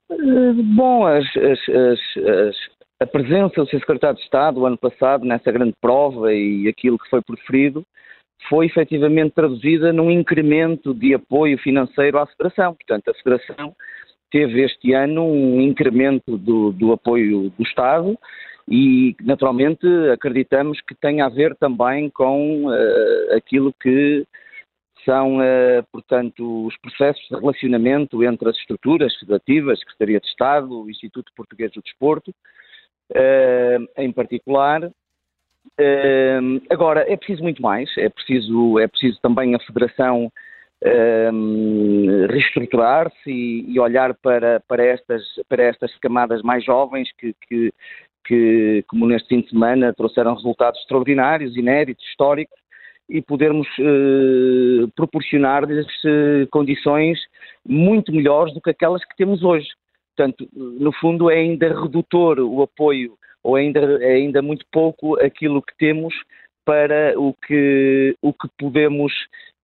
Eh, 0.10 0.54
bom, 0.74 1.06
as, 1.06 1.26
as, 1.36 1.60
as, 1.76 2.56
a 3.02 3.06
presença 3.06 3.62
do 3.62 3.70
seu 3.70 3.80
secretário 3.80 4.16
de 4.16 4.24
Estado 4.24 4.62
o 4.62 4.66
ano 4.66 4.78
passado 4.78 5.26
nessa 5.26 5.52
grande 5.52 5.74
prova 5.82 6.34
e 6.34 6.70
aquilo 6.70 6.98
que 6.98 7.10
foi 7.10 7.22
proferido 7.22 7.86
foi 8.48 8.68
efetivamente 8.68 9.34
traduzida 9.36 9.92
num 9.92 10.10
incremento 10.10 10.94
de 10.94 11.14
apoio 11.14 11.58
financeiro 11.58 12.20
à 12.20 12.26
Federação. 12.26 12.74
Portanto, 12.74 13.10
a 13.10 13.14
Federação 13.16 13.76
teve 14.32 14.63
este 14.63 14.94
ano 14.94 15.24
um 15.24 15.62
incremento 15.62 16.38
do, 16.38 16.72
do 16.72 16.92
apoio 16.92 17.52
do 17.58 17.63
Estado 17.63 18.18
e, 18.70 19.15
naturalmente, 19.22 19.88
acreditamos 20.13 20.80
que 20.82 20.94
tem 20.94 21.22
a 21.22 21.30
ver 21.30 21.56
também 21.56 22.10
com 22.10 22.68
uh, 22.68 23.36
aquilo 23.36 23.74
que 23.74 24.26
são, 25.04 25.38
uh, 25.38 25.84
portanto, 25.92 26.68
os 26.68 26.78
processos 26.78 27.26
de 27.30 27.36
relacionamento 27.36 28.24
entre 28.24 28.48
as 28.48 28.56
estruturas 28.58 29.15
federativas, 29.15 29.80
Secretaria 29.80 30.20
de 30.20 30.28
Estado, 30.28 30.84
o 30.84 30.89
Instituto 30.89 31.32
Português 31.36 31.72
do 31.72 31.82
Desporto, 31.82 32.30
uh, 33.12 33.88
em 33.98 34.12
particular. 34.12 34.92
agora, 36.70 37.12
é 37.12 37.18
preciso 37.18 37.42
muito 37.42 37.62
mais, 37.62 37.89
é 37.98 38.08
preciso, 38.10 38.78
é 38.78 38.88
preciso 38.88 39.20
também 39.20 39.56
a 39.56 39.60
Federação 39.60 40.32
um, 40.84 42.28
reestruturar-se 42.28 43.30
e, 43.30 43.65
e, 43.72 43.80
olhar 43.80 44.13
para, 44.15 44.62
para, 44.68 44.84
estas, 44.84 45.24
para 45.48 45.63
estas 45.63 45.96
camadas 45.98 46.42
mais 46.42 46.63
jovens 46.63 47.10
que, 47.18 47.36
que, 47.48 47.74
que, 48.26 48.84
como 48.88 49.08
neste 49.08 49.28
fim 49.28 49.42
de 49.42 49.50
semana, 49.50 49.94
trouxeram 49.94 50.36
resultados 50.36 50.80
extraordinários, 50.82 51.56
inéditos, 51.58 52.06
históricos, 52.06 52.58
e 53.10 53.22
podermos 53.22 53.68
uh, 53.80 54.88
proporcionar-lhes 54.96 55.88
uh, 56.04 56.48
condições 56.52 57.20
muito 57.68 58.12
melhores 58.12 58.54
do 58.54 58.62
que 58.62 58.70
aquelas 58.70 59.04
que 59.04 59.15
temos 59.18 59.44
hoje. 59.44 59.68
Portanto, 60.15 60.48
no 60.54 60.92
fundo, 60.92 61.30
é 61.30 61.38
ainda 61.38 61.82
redutor 61.82 62.39
o 62.39 62.62
apoio, 62.62 63.18
ou 63.42 63.56
ainda, 63.56 63.80
é 64.04 64.15
ainda 64.15 64.42
muito 64.42 64.65
pouco 64.72 65.20
aquilo 65.20 65.62
que 65.62 65.76
temos 65.78 66.13
para 66.65 67.20
o 67.20 67.34
que, 67.34 68.15
o 68.22 68.32
que 68.32 68.48
podemos 68.60 69.12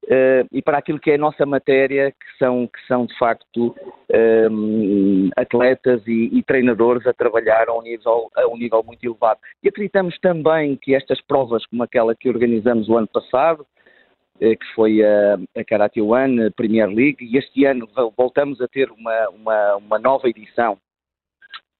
Uh, 0.05 0.45
e 0.51 0.61
para 0.61 0.77
aquilo 0.77 0.99
que 0.99 1.09
é 1.09 1.15
a 1.15 1.17
nossa 1.17 1.47
matéria, 1.47 2.11
que 2.11 2.37
são, 2.37 2.67
que 2.67 2.79
são 2.87 3.07
de 3.07 3.17
facto 3.17 3.75
um, 4.07 5.25
ehm, 5.27 5.29
atletas 5.35 6.05
e, 6.05 6.29
e, 6.31 6.43
treinadores 6.43 7.07
a 7.07 7.13
trabalhar 7.13 7.67
a 7.69 7.73
um, 7.73 7.81
nível, 7.81 8.29
a 8.35 8.47
um 8.47 8.55
nível 8.55 8.83
muito 8.83 9.03
elevado. 9.03 9.39
E 9.63 9.67
acreditamos 9.67 10.15
também 10.19 10.75
que 10.75 10.93
estas 10.93 11.19
provas, 11.21 11.65
como 11.65 11.81
aquela 11.81 12.13
que 12.13 12.29
organizamos 12.29 12.87
o 12.87 12.95
ano 12.97 13.07
passado, 13.07 13.65
uh, 14.35 14.39
que 14.39 14.73
foi 14.75 15.03
a, 15.03 15.39
a 15.57 15.63
Karate 15.63 15.99
One 15.99 16.51
Premier 16.51 16.87
League, 16.87 17.25
e 17.25 17.35
este 17.35 17.65
ano 17.65 17.89
voltamos 18.15 18.61
a 18.61 18.67
ter 18.67 18.91
uma, 18.91 19.29
uma, 19.29 19.75
uma 19.77 19.97
nova 19.97 20.29
edição 20.29 20.77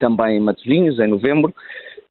também 0.00 0.36
em 0.36 0.40
Matosinhos, 0.40 0.98
em 0.98 1.06
novembro, 1.06 1.54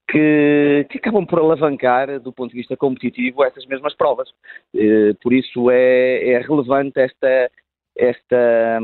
que, 0.08 0.86
que, 0.90 0.98
acabam 0.98 1.26
por 1.26 1.40
alavancar, 1.40 2.20
do 2.20 2.32
ponto 2.32 2.52
de 2.52 2.58
vista 2.58 2.78
competitivo, 2.78 3.44
essas 3.44 3.66
mesmas 3.66 3.96
provas. 3.96 4.30
Eh, 4.76 5.14
por 5.22 5.34
isso 5.34 5.70
é, 5.72 6.32
é 6.34 6.40
relevante 6.40 7.00
esta, 7.00 7.52
esta, 7.98 8.80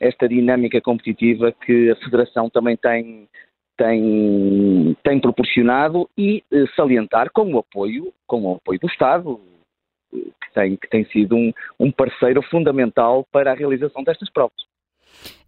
esta 0.00 0.28
dinâmica 0.28 0.80
competitiva 0.80 1.52
que 1.52 1.90
a 1.90 1.96
Federação 1.96 2.48
também 2.48 2.76
tem, 2.76 3.28
tem, 3.76 4.96
tem 5.02 5.20
proporcionado 5.20 6.08
e 6.16 6.42
eh, 6.50 6.64
salientar 6.74 7.30
com 7.32 7.52
o 7.52 7.58
apoio, 7.58 8.12
com 8.26 8.42
o 8.42 8.56
apoio 8.56 8.80
do 8.80 8.86
Estado, 8.86 9.40
que 10.10 10.52
tem, 10.54 10.76
que 10.76 10.88
tem 10.88 11.04
sido 11.06 11.36
um, 11.36 11.52
um 11.78 11.90
parceiro 11.90 12.42
fundamental 12.42 13.26
para 13.30 13.52
a 13.52 13.54
realização 13.54 14.02
destas 14.02 14.30
provas. 14.30 14.71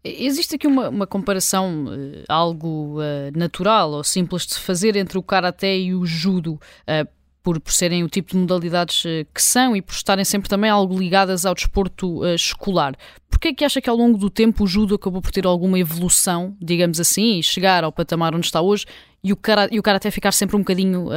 Existe 0.06 0.56
aqui 0.56 0.66
uma, 0.66 0.90
uma 0.90 1.06
comparação 1.06 1.86
uh, 1.86 2.24
algo 2.28 2.98
uh, 3.00 3.32
natural 3.34 3.90
ou 3.90 4.04
simples 4.04 4.44
de 4.46 4.52
se 4.52 4.60
fazer 4.60 4.96
entre 4.96 5.16
o 5.16 5.22
karaté 5.22 5.78
e 5.78 5.94
o 5.94 6.04
judo, 6.04 6.54
uh, 6.54 7.08
por, 7.42 7.58
por 7.58 7.72
serem 7.72 8.04
o 8.04 8.08
tipo 8.08 8.32
de 8.32 8.36
modalidades 8.36 9.02
que 9.34 9.42
são 9.42 9.74
e 9.74 9.80
por 9.80 9.92
estarem 9.92 10.24
sempre 10.24 10.48
também 10.48 10.68
algo 10.70 10.98
ligadas 10.98 11.44
ao 11.44 11.54
desporto 11.54 12.24
escolar. 12.28 12.94
Porquê 13.28 13.48
é 13.48 13.54
que 13.54 13.64
acha 13.66 13.82
que 13.82 13.90
ao 13.90 13.96
longo 13.96 14.16
do 14.16 14.30
tempo 14.30 14.64
o 14.64 14.66
judo 14.66 14.94
acabou 14.94 15.20
por 15.20 15.30
ter 15.30 15.44
alguma 15.44 15.78
evolução, 15.78 16.56
digamos 16.58 16.98
assim, 16.98 17.38
e 17.38 17.42
chegar 17.42 17.84
ao 17.84 17.92
patamar 17.92 18.34
onde 18.34 18.46
está 18.46 18.62
hoje 18.62 18.86
e 19.22 19.30
o, 19.30 19.36
cara, 19.36 19.68
e 19.70 19.78
o 19.78 19.82
karaté 19.82 20.10
ficar 20.10 20.32
sempre 20.32 20.56
um 20.56 20.60
bocadinho 20.60 21.08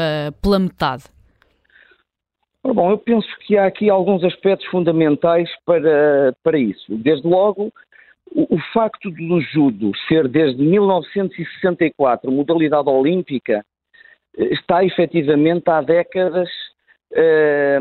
pela 0.41 0.59
metade? 0.59 1.05
Bom, 2.61 2.91
eu 2.91 2.97
penso 2.97 3.27
que 3.45 3.57
há 3.57 3.65
aqui 3.65 3.89
alguns 3.89 4.21
aspectos 4.25 4.67
fundamentais 4.67 5.49
para, 5.65 6.35
para 6.43 6.59
isso. 6.59 6.83
Desde 6.89 7.25
logo, 7.25 7.71
o, 8.33 8.57
facto 8.73 9.09
do 9.09 9.41
judo 9.41 9.91
ser 10.07 10.27
desde 10.27 10.61
1964 10.61 12.31
modalidade 12.31 12.89
olímpica 12.89 13.65
eh, 14.37 14.53
está 14.53 14.83
efetivamente 14.83 15.69
há 15.69 15.81
décadas 15.81 16.49
eh, 17.13 17.79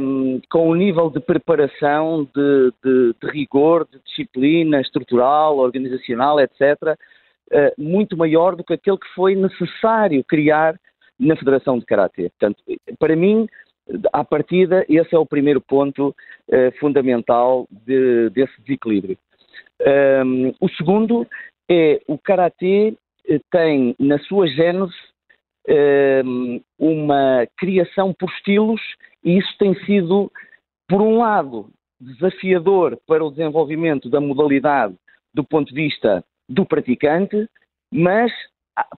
com 0.51 0.71
um 0.71 0.75
nível 0.75 1.11
de 1.11 1.21
preparação, 1.21 2.29
de, 2.35 2.73
de, 2.83 3.15
de, 3.21 3.31
rigor, 3.31 3.87
de 3.91 3.99
disciplina 4.05 4.81
estrutural, 4.81 5.59
organizacional, 5.59 6.41
etc., 6.41 6.97
eh, 7.51 7.75
muito 7.77 8.17
maior 8.17 8.57
do 8.57 8.65
que 8.65 8.75
aquele 8.75 8.99
que 8.99 9.09
foi 9.15 9.35
necessário 9.35 10.25
criar 10.25 10.79
na 11.19 11.37
Federação 11.37 11.79
de 11.79 11.87
Karatê. 11.87 12.31
Portanto, 12.31 12.63
para 12.99 13.17
mim, 13.17 13.47
à 14.13 14.25
partida, 14.25 14.85
esse 14.89 15.15
é 15.15 15.19
o 15.19 15.27
primeiro 15.27 15.61
ponto 15.61 16.15
eh, 16.49 16.71
fundamental 16.73 17.67
de, 17.71 18.31
desse 18.31 18.61
desequilíbrio. 18.63 19.17
Um, 19.81 20.55
o 20.61 20.69
segundo 20.71 21.27
é 21.69 22.01
o 22.07 22.17
Karatê 22.19 22.97
eh, 23.29 23.41
tem 23.51 23.95
na 23.99 24.19
sua 24.21 24.47
gênese 24.47 24.95
um, 26.25 26.61
uma 26.79 27.47
criação 27.57 28.15
por 28.15 28.31
estilos 28.31 28.81
e 29.25 29.39
isso 29.39 29.53
tem 29.59 29.75
sido, 29.85 30.31
por 30.89 31.03
um 31.03 31.19
lado, 31.19 31.69
desafiador 32.01 32.99
para 33.07 33.25
o 33.25 33.31
desenvolvimento 33.31 34.09
da 34.09 34.21
modalidade 34.21 34.95
do 35.35 35.45
ponto 35.45 35.69
de 35.69 35.75
vista 35.75 36.25
do 36.49 36.65
praticante, 36.65 37.49
mas 37.93 38.33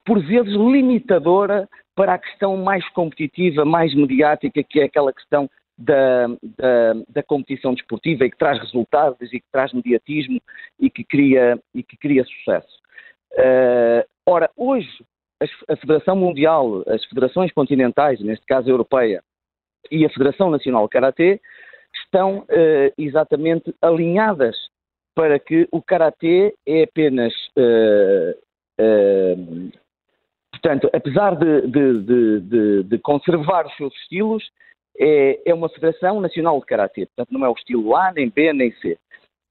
por 0.05 0.21
vezes 0.21 0.53
limitadora 0.53 1.67
para 1.95 2.13
a 2.13 2.19
questão 2.19 2.55
mais 2.57 2.87
competitiva, 2.89 3.65
mais 3.65 3.93
mediática, 3.93 4.63
que 4.63 4.79
é 4.79 4.83
aquela 4.83 5.11
questão 5.11 5.49
da, 5.79 6.27
da, 6.57 6.93
da, 7.07 7.23
competição 7.23 7.73
desportiva 7.73 8.25
e 8.25 8.29
que 8.29 8.37
traz 8.37 8.59
resultados 8.59 9.31
e 9.31 9.39
que 9.39 9.45
traz 9.49 9.71
mediatismo 9.71 10.41
e 10.77 10.89
que 10.89 11.05
cria, 11.05 11.57
e 11.73 11.81
que 11.81 11.95
cria 11.95 12.25
sucesso. 12.25 12.79
Uh, 13.33 14.03
ora, 14.25 14.49
hoje 14.57 14.89
a 15.69 15.77
Federação 15.77 16.17
Mundial, 16.17 16.83
as 16.85 17.05
federações 17.05 17.53
continentais, 17.53 18.19
neste 18.19 18.45
caso 18.45 18.67
a 18.67 18.71
europeia, 18.71 19.23
e 19.89 20.05
a 20.05 20.09
Federação 20.09 20.49
Nacional 20.49 20.83
de 20.83 20.89
Karatê, 20.89 21.39
estão 22.03 22.39
uh, 22.39 22.93
exatamente 22.97 23.73
alinhadas 23.81 24.57
para 25.15 25.39
que 25.39 25.65
o 25.71 25.81
Karatê 25.81 26.53
é 26.67 26.83
apenas 26.83 27.33
uh, 27.57 28.37
Portanto, 30.51 30.89
apesar 30.93 31.35
de, 31.35 31.67
de, 31.67 32.41
de, 32.41 32.83
de, 32.83 32.97
conservar 32.99 33.65
os 33.65 33.75
seus 33.75 33.93
estilos, 33.95 34.43
é, 34.97 35.39
é, 35.45 35.53
uma 35.53 35.69
Federação 35.69 36.21
Nacional 36.21 36.59
de 36.59 36.65
Karatê. 36.65 37.05
Portanto, 37.07 37.31
não 37.31 37.45
é 37.45 37.49
o 37.49 37.53
estilo 37.53 37.95
A, 37.95 38.11
nem 38.11 38.29
B, 38.29 38.53
nem 38.53 38.71
C. 38.73 38.97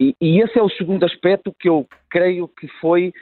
E, 0.01 0.15
e, 0.21 0.41
esse 0.41 0.59
é 0.59 0.63
o 0.63 0.71
segundo 0.71 1.05
aspecto 1.05 1.53
que 1.59 1.69
eu 1.69 1.87
creio 2.09 2.47
que 2.49 2.69
foi 2.81 3.13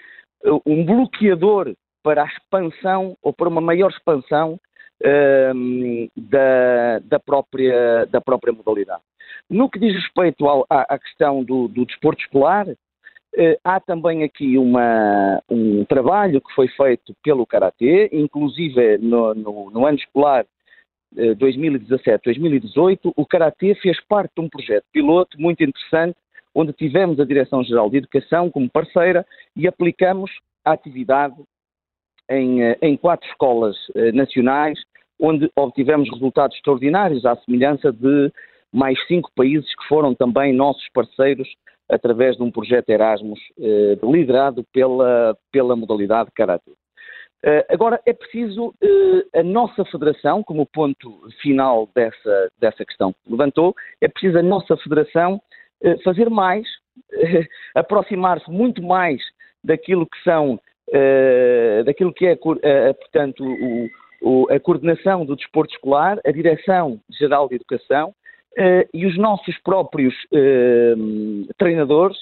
uh, 0.45 0.61
um 0.67 0.85
bloqueador 0.85 1.75
para 2.03 2.23
a 2.23 2.27
expansão 2.27 3.17
ou 3.23 3.33
para 3.33 3.49
uma 3.49 3.61
maior 3.61 3.91
expansão 3.91 4.61
uh, 5.03 6.11
da, 6.17 6.99
da, 7.01 7.19
própria, 7.19 8.05
da 8.07 8.21
própria 8.21 8.53
modalidade. 8.53 9.03
No 9.49 9.71
que 9.71 9.79
diz 9.79 9.95
respeito 9.95 10.47
ao, 10.47 10.67
à, 10.69 10.83
à, 10.83 10.99
questão 10.99 11.43
do, 11.43 11.69
do 11.69 11.87
desporto 11.87 12.21
escolar, 12.21 12.67
eh, 13.39 13.59
há 13.63 13.79
também 13.79 14.25
aqui 14.25 14.57
uma, 14.57 15.43
um 15.49 15.85
trabalho 15.85 16.41
que 16.41 16.53
foi 16.55 16.69
feito 16.69 17.15
pelo 17.23 17.47
Karatê, 17.47 18.09
inclusive 18.11 18.99
no, 18.99 19.35
no, 19.35 19.71
no 19.71 19.87
ano 19.87 19.99
escolar 19.99 20.47
2017-2018, 21.15 22.99
eh, 23.05 23.13
o 23.17 23.27
Karatê 23.27 23.75
fez 23.77 23.99
parte 24.07 24.33
de 24.37 24.43
um 24.43 24.49
projeto 24.49 24.85
piloto 24.93 25.41
muito 25.41 25.63
interessante, 25.63 26.17
onde 26.55 26.73
tivemos 26.73 27.21
a 27.21 27.25
Direção-Geral 27.25 27.91
de 27.91 27.99
Educação 27.99 28.51
como 28.51 28.71
parceira 28.71 29.27
e 29.55 29.69
aplicamos 29.69 30.31
a 30.65 30.73
atividade 30.73 31.37
em, 32.31 32.63
eh, 32.63 32.79
em 32.83 32.97
quatro 32.97 33.29
escolas 33.29 33.77
nacionais, 34.13 34.79
onde 35.19 35.51
obtivemos 35.57 36.11
resultados 36.11 36.57
extraordinários, 36.57 37.25
à 37.25 37.37
semelhança 37.37 37.93
de 37.93 38.31
mais 38.73 38.99
cinco 39.07 39.31
países 39.35 39.69
que 39.75 39.89
foram 39.89 40.15
também 40.15 40.53
nossos 40.53 40.87
parceiros 40.93 41.49
através 41.89 42.37
de 42.37 42.43
um 42.43 42.51
projeto 42.51 42.91
Erasmus 42.91 43.41
eh, 43.59 43.99
liderado 44.03 44.65
pela, 44.73 45.37
pela 45.53 45.77
modalidade 45.77 46.31
Karate. 46.35 46.71
Uh, 47.45 47.63
agora, 47.69 48.01
é 48.07 48.13
preciso 48.13 48.69
uh, 48.69 49.39
a 49.39 49.43
nossa 49.43 49.85
federação, 49.85 50.43
como 50.43 50.67
ponto 50.67 51.21
final 51.41 51.89
dessa, 51.95 52.51
dessa 52.59 52.85
questão 52.85 53.13
que 53.13 53.31
levantou, 53.31 53.75
é 54.01 54.09
preciso 54.09 54.39
a 54.39 54.43
nossa 54.43 54.77
federação 54.79 55.41
uh, 55.85 56.03
fazer 56.03 56.31
mais, 56.31 56.67
aproximar-se 57.75 58.51
muito 58.51 58.83
mais 58.83 59.21
daquilo 59.63 60.07
que 60.07 60.23
são, 60.23 60.61
daquilo 61.85 62.15
que 62.15 62.25
é, 62.25 62.37
portanto, 62.37 63.43
o, 63.43 63.89
o, 64.23 64.47
a 64.49 64.61
coordenação 64.61 65.27
do 65.27 65.35
desporto 65.35 65.75
escolar, 65.75 66.21
a 66.25 66.31
Direção-Geral 66.31 67.49
de 67.49 67.57
Educação, 67.57 68.15
e 68.95 69.05
os 69.05 69.19
nossos 69.19 69.59
próprios 69.59 70.15
treinadores 71.59 72.17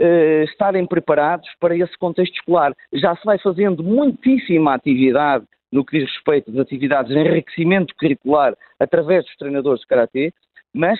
uh, 0.00 0.44
estarem 0.44 0.86
preparados 0.86 1.48
para 1.60 1.76
esse 1.76 1.96
contexto 1.98 2.34
escolar. 2.34 2.72
Já 2.92 3.14
se 3.16 3.24
vai 3.24 3.38
fazendo 3.38 3.82
muitíssima 3.82 4.74
atividade 4.74 5.44
no 5.70 5.84
que 5.84 5.98
diz 5.98 6.08
respeito 6.10 6.50
às 6.50 6.56
atividades 6.58 7.12
de 7.12 7.18
enriquecimento 7.18 7.94
curricular 7.96 8.56
através 8.78 9.24
dos 9.24 9.36
treinadores 9.36 9.80
de 9.82 9.86
Karatê, 9.86 10.32
mas 10.74 10.98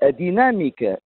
a 0.00 0.10
dinâmica 0.12 1.00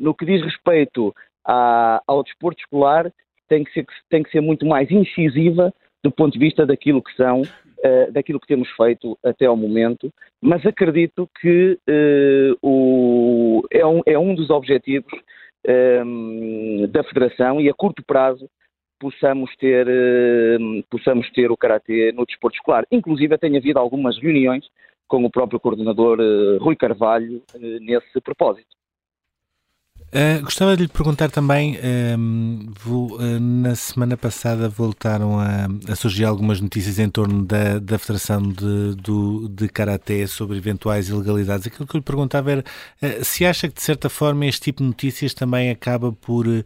no 0.00 0.14
que 0.14 0.24
diz 0.24 0.42
respeito 0.42 1.14
à, 1.46 2.02
ao 2.06 2.22
desporto 2.22 2.60
escolar 2.60 3.12
tem 3.48 3.64
que, 3.64 3.72
ser, 3.72 3.86
tem 4.08 4.22
que 4.22 4.30
ser 4.30 4.40
muito 4.40 4.66
mais 4.66 4.90
incisiva 4.90 5.72
do 6.02 6.10
ponto 6.10 6.32
de 6.32 6.38
vista 6.38 6.66
daquilo 6.66 7.02
que 7.02 7.14
são 7.16 7.42
uh, 7.84 8.12
daquilo 8.12 8.40
que 8.40 8.46
temos 8.46 8.68
feito 8.70 9.18
até 9.24 9.46
ao 9.46 9.56
momento, 9.56 10.12
mas 10.40 10.64
acredito 10.66 11.28
que 11.40 11.78
uh, 11.88 12.58
o, 12.62 13.62
é, 13.70 13.84
um, 13.86 14.00
é 14.06 14.18
um 14.18 14.34
dos 14.34 14.50
objetivos 14.50 15.12
um, 15.66 16.82
ehm, 16.82 16.86
da 16.90 17.02
Federação 17.04 17.60
e 17.60 17.68
a 17.68 17.74
curto 17.74 18.02
prazo 18.04 18.48
possamos 19.00 19.54
ter, 19.56 19.86
uh, 19.86 20.84
possamos 20.90 21.30
ter 21.32 21.50
o 21.50 21.56
Karatê 21.56 22.12
no 22.12 22.26
desporto 22.26 22.56
escolar. 22.56 22.84
Inclusive 22.90 23.36
tem 23.38 23.56
havido 23.56 23.78
algumas 23.78 24.18
reuniões 24.18 24.66
com 25.06 25.24
o 25.24 25.30
próprio 25.30 25.58
coordenador 25.58 26.18
Rui 26.60 26.76
Carvalho 26.76 27.42
nesse 27.80 28.20
propósito. 28.20 28.77
Uh, 30.10 30.42
gostava 30.42 30.74
de 30.74 30.84
lhe 30.84 30.88
perguntar 30.88 31.30
também, 31.30 31.76
uh, 31.76 32.72
vou, 32.80 33.16
uh, 33.16 33.38
na 33.38 33.74
semana 33.74 34.16
passada 34.16 34.66
voltaram 34.66 35.38
a, 35.38 35.68
a, 35.86 35.94
surgir 35.94 36.24
algumas 36.24 36.62
notícias 36.62 36.98
em 36.98 37.10
torno 37.10 37.44
da, 37.44 37.78
da 37.78 37.98
Federação 37.98 38.40
de, 38.40 38.94
do, 38.94 39.50
de 39.50 39.68
Karaté 39.68 40.26
sobre 40.26 40.56
eventuais 40.56 41.10
ilegalidades. 41.10 41.66
Aquilo 41.66 41.86
que 41.86 41.94
eu 41.94 41.98
lhe 41.98 42.04
perguntava 42.04 42.50
era 42.50 42.64
eh, 43.02 43.22
se 43.22 43.44
acha 43.44 43.68
que, 43.68 43.74
de 43.74 43.82
certa 43.82 44.08
forma, 44.08 44.46
este 44.46 44.62
tipo 44.62 44.82
de 44.82 44.88
notícias 44.88 45.34
também 45.34 45.68
acaba 45.68 46.10
por 46.10 46.46
um, 46.46 46.62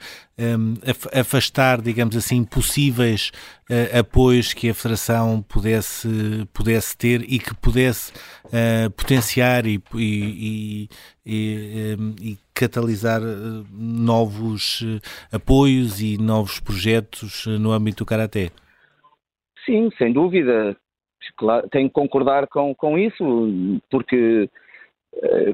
afastar, 1.13 1.81
digamos 1.81 2.17
assim, 2.17 2.45
possíveis 2.45 3.31
uh, 3.71 4.01
apoios 4.01 4.55
que 4.55 4.71
a 4.71 4.75
Federação 4.75 5.43
pudesse, 5.43 6.09
pudesse 6.53 6.97
ter 6.97 7.23
e 7.23 7.39
que 7.39 7.55
pudesse 7.55 8.13
uh, 8.47 8.91
potenciar 8.97 9.67
e, 9.67 9.83
e, 9.95 10.89
e, 11.25 11.97
e 12.21 12.39
catalisar 12.55 13.21
uh, 13.21 13.65
novos 13.71 14.83
apoios 15.31 16.01
e 16.01 16.17
novos 16.19 16.61
projetos 16.61 17.47
no 17.47 17.73
âmbito 17.73 18.05
do 18.05 18.09
Karaté? 18.09 18.51
Sim, 19.67 19.91
sem 19.99 20.13
dúvida. 20.13 20.77
Claro, 21.37 21.69
tenho 21.71 21.89
que 21.89 21.95
concordar 21.95 22.47
com, 22.49 22.75
com 22.75 22.99
isso, 22.99 23.81
porque 23.91 24.51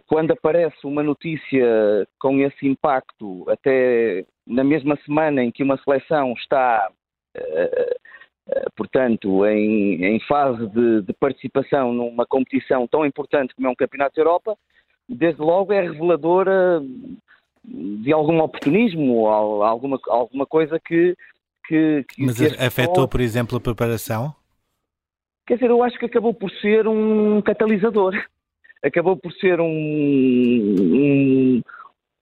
quando 0.06 0.32
aparece 0.32 0.78
uma 0.84 1.02
notícia 1.02 2.06
com 2.18 2.40
esse 2.40 2.66
impacto, 2.66 3.44
até 3.48 4.24
na 4.48 4.64
mesma 4.64 4.98
semana 5.04 5.44
em 5.44 5.50
que 5.50 5.62
uma 5.62 5.76
seleção 5.78 6.32
está, 6.32 6.90
uh, 7.36 8.70
portanto, 8.74 9.44
em, 9.46 10.04
em 10.04 10.20
fase 10.20 10.66
de, 10.68 11.02
de, 11.02 11.12
participação 11.12 11.92
numa 11.92 12.26
competição 12.26 12.88
tão 12.88 13.04
importante 13.04 13.54
como 13.54 13.68
é 13.68 13.70
um 13.70 13.76
Campeonato 13.76 14.16
da 14.16 14.22
Europa, 14.22 14.56
desde 15.08 15.40
logo 15.40 15.72
é 15.72 15.82
reveladora 15.82 16.82
de 17.64 18.12
algum 18.12 18.40
oportunismo 18.40 19.18
ou 19.18 19.62
alguma, 19.62 20.00
alguma 20.08 20.46
coisa 20.46 20.80
que. 20.80 21.14
que, 21.66 22.04
que 22.08 22.24
Mas 22.24 22.40
afetou, 22.58 23.06
por 23.06 23.20
exemplo, 23.20 23.58
a 23.58 23.60
preparação? 23.60 24.34
Quer 25.46 25.54
dizer, 25.54 25.70
eu 25.70 25.82
acho 25.82 25.98
que 25.98 26.06
acabou 26.06 26.32
por 26.32 26.50
ser 26.52 26.86
um 26.88 27.40
catalisador. 27.42 28.14
Acabou 28.82 29.16
por 29.16 29.32
ser 29.32 29.60
um, 29.60 29.66
um, 29.66 31.62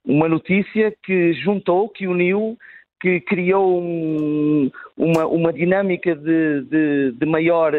uma 0.06 0.28
notícia 0.28 0.94
que 1.02 1.32
juntou, 1.34 1.88
que 1.88 2.06
uniu, 2.06 2.56
que 3.00 3.20
criou 3.20 3.82
um, 3.82 4.70
uma, 4.96 5.26
uma 5.26 5.52
dinâmica 5.52 6.14
de, 6.14 6.62
de, 6.62 7.12
de, 7.12 7.26
maior, 7.26 7.72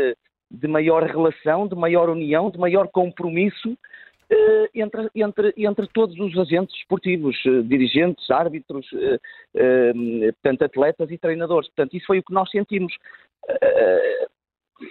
de 0.51 0.67
maior 0.67 1.03
relação, 1.03 1.67
de 1.67 1.75
maior 1.75 2.09
união, 2.09 2.51
de 2.51 2.59
maior 2.59 2.89
compromisso 2.89 3.78
eh, 4.30 4.69
entre, 4.75 5.09
entre, 5.15 5.53
entre 5.55 5.88
todos 5.88 6.19
os 6.19 6.38
agentes 6.38 6.75
esportivos, 6.75 7.36
eh, 7.45 7.61
dirigentes, 7.61 8.30
árbitros, 8.30 8.86
eh, 9.55 9.93
portanto, 10.34 10.63
atletas 10.63 11.09
e 11.11 11.17
treinadores. 11.17 11.69
Portanto, 11.69 11.95
isso 11.95 12.05
foi 12.05 12.19
o 12.19 12.23
que 12.23 12.34
nós 12.34 12.49
sentimos. 12.51 12.93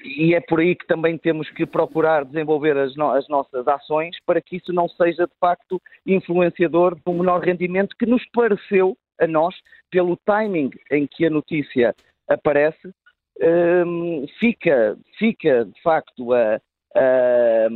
E 0.05 0.35
é 0.35 0.41
por 0.41 0.61
aí 0.61 0.75
que 0.75 0.87
também 0.87 1.17
temos 1.17 1.49
que 1.51 1.65
procurar 1.65 2.25
desenvolver 2.25 2.77
as, 2.77 2.97
no 2.97 3.11
as 3.11 3.29
nossas 3.29 3.67
ações 3.69 4.17
para 4.25 4.41
que 4.41 4.57
isso 4.57 4.73
não 4.73 4.89
seja, 4.89 5.27
de 5.27 5.39
facto, 5.41 5.81
influenciador 6.05 6.97
um 7.07 7.19
menor 7.19 7.41
rendimento 7.41 7.97
que 7.97 8.07
nos 8.07 8.25
pareceu, 8.33 8.97
a 9.19 9.27
nós, 9.27 9.55
pelo 9.91 10.17
timing 10.27 10.71
em 10.91 11.07
que 11.07 11.25
a 11.27 11.31
notícia 11.31 11.95
aparece, 12.29 12.93
fica, 14.39 14.97
fica, 15.19 15.65
de 15.65 15.83
facto, 15.83 16.33
a, 16.33 16.61
a, 16.95 17.69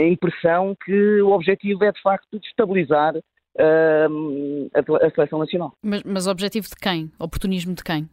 a 0.00 0.04
impressão 0.04 0.76
que 0.84 1.20
o 1.20 1.30
objetivo 1.30 1.84
é 1.84 1.92
de 1.92 2.00
facto 2.00 2.38
destabilizar 2.38 3.16
uh, 3.16 4.70
a, 4.74 5.06
a, 5.06 5.10
seleção 5.10 5.38
nacional. 5.38 5.72
Mas, 5.82 6.02
mas 6.04 6.26
objetivo 6.26 6.68
de 6.68 6.76
quem? 6.76 7.10
Oportunismo 7.18 7.74
de 7.74 7.82
quem? 7.82 8.08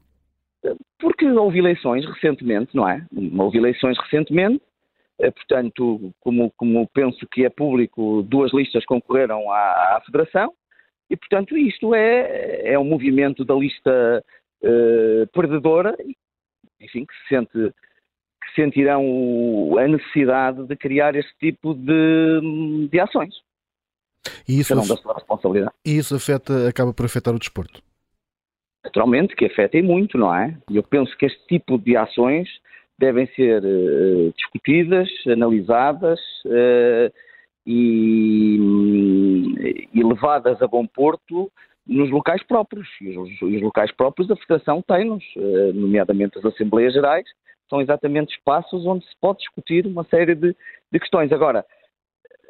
Porque 1.00 1.26
houve 1.26 1.60
eleições 1.60 2.06
recentemente, 2.06 2.76
não 2.76 2.88
é? 2.88 3.06
Houve 3.38 3.58
eleições 3.58 3.98
recentemente, 3.98 4.62
eh, 5.20 5.32
portanto, 5.32 6.14
como, 6.20 6.52
como 6.58 6.88
penso 6.94 7.28
que 7.28 7.46
é 7.46 7.50
público, 7.50 8.24
duas 8.24 8.54
listas 8.54 8.86
concorreram 8.86 9.52
à, 9.52 9.98
à 9.98 10.02
Federação, 10.06 10.54
e 11.10 11.18
portanto 11.18 11.58
isto 11.58 11.94
é, 11.94 12.74
é 12.74 12.80
um 12.80 12.86
movimento 12.86 13.44
da 13.44 13.54
lista 13.54 14.24
uh, 14.64 15.28
perdedora, 15.34 15.96
enfim, 16.80 17.06
que 17.06 17.14
se 17.14 17.28
sente 17.28 17.74
sentirão 18.56 19.78
a 19.78 19.88
necessidade 19.88 20.66
de 20.68 20.76
criar 20.76 21.16
este 21.16 21.34
tipo 21.40 21.74
de, 21.74 22.88
de 22.90 23.00
ações. 23.00 23.34
E 24.48 24.60
isso. 24.60 24.74
E 25.86 25.98
isso 25.98 26.16
afeta, 26.16 26.68
acaba 26.68 26.94
por 26.94 27.06
afetar 27.06 27.34
o 27.34 27.40
desporto? 27.40 27.82
Naturalmente 28.84 29.36
que 29.36 29.46
afeta 29.46 29.78
e 29.78 29.82
muito, 29.82 30.18
não 30.18 30.34
é? 30.34 30.58
Eu 30.70 30.84
penso 30.84 31.16
que 31.18 31.26
este 31.26 31.46
tipo 31.48 31.78
de 31.78 31.96
ações 31.96 32.50
devem 33.00 33.28
ser 33.28 33.64
uh, 33.64 34.34
discutidas, 34.36 35.10
analisadas 35.28 36.20
uh, 36.46 37.12
e, 37.66 38.58
e, 39.94 40.04
levadas 40.04 40.62
a 40.62 40.68
bom 40.68 40.86
porto 40.86 41.52
nos 41.86 42.10
locais 42.12 42.44
próprios. 42.44 42.88
E 43.02 43.18
os, 43.18 43.42
os 43.42 43.62
locais 43.62 43.92
próprios 43.92 44.30
a 44.30 44.36
Federação 44.36 44.82
tem-nos, 44.82 45.24
uh, 45.36 45.74
nomeadamente 45.74 46.38
as 46.38 46.46
Assembleias 46.46 46.94
Gerais, 46.94 47.26
são 47.70 47.82
exatamente 47.82 48.36
espaços 48.36 48.86
onde 48.86 49.06
se 49.06 49.16
pode 49.20 49.40
discutir 49.40 49.88
uma 49.88 50.04
série 50.06 50.36
de, 50.36 50.56
de 50.92 51.00
questões. 51.00 51.32
Agora, 51.32 51.66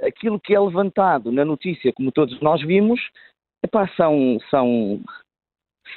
aquilo 0.01 0.39
que 0.39 0.53
é 0.53 0.59
levantado 0.59 1.31
na 1.31 1.45
notícia, 1.45 1.93
como 1.93 2.11
todos 2.11 2.39
nós 2.41 2.61
vimos, 2.61 2.99
epá, 3.63 3.87
são, 3.95 4.39
são, 4.49 4.99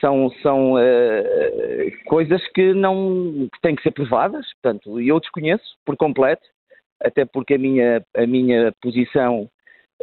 são, 0.01 0.31
são 0.43 0.75
uh, 0.75 2.05
coisas 2.07 2.47
que 2.49 2.73
não 2.73 3.49
que 3.53 3.61
têm 3.61 3.75
que 3.75 3.83
ser 3.83 3.93
provadas, 3.93 4.47
portanto, 4.55 5.01
eu 5.01 5.21
desconheço 5.21 5.77
por 5.85 5.97
completo, 5.97 6.47
até 7.03 7.25
porque 7.25 7.55
a 7.55 7.59
minha, 7.59 8.05
a 8.17 8.27
minha 8.27 8.73
posição 8.81 9.49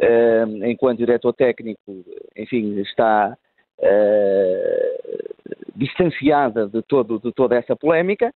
uh, 0.00 0.64
enquanto 0.66 0.98
diretor 0.98 1.32
técnico, 1.32 2.04
enfim, 2.36 2.78
está 2.80 3.36
uh, 3.78 5.54
distanciada 5.74 6.68
de, 6.68 6.82
todo, 6.82 7.18
de 7.18 7.32
toda 7.32 7.56
essa 7.56 7.76
polémica, 7.76 8.32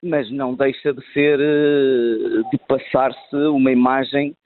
mas 0.00 0.30
não 0.30 0.54
deixa 0.54 0.92
de 0.92 1.04
ser, 1.12 1.36
de 1.36 2.58
passar-se 2.68 3.34
uma 3.34 3.72
imagem 3.72 4.36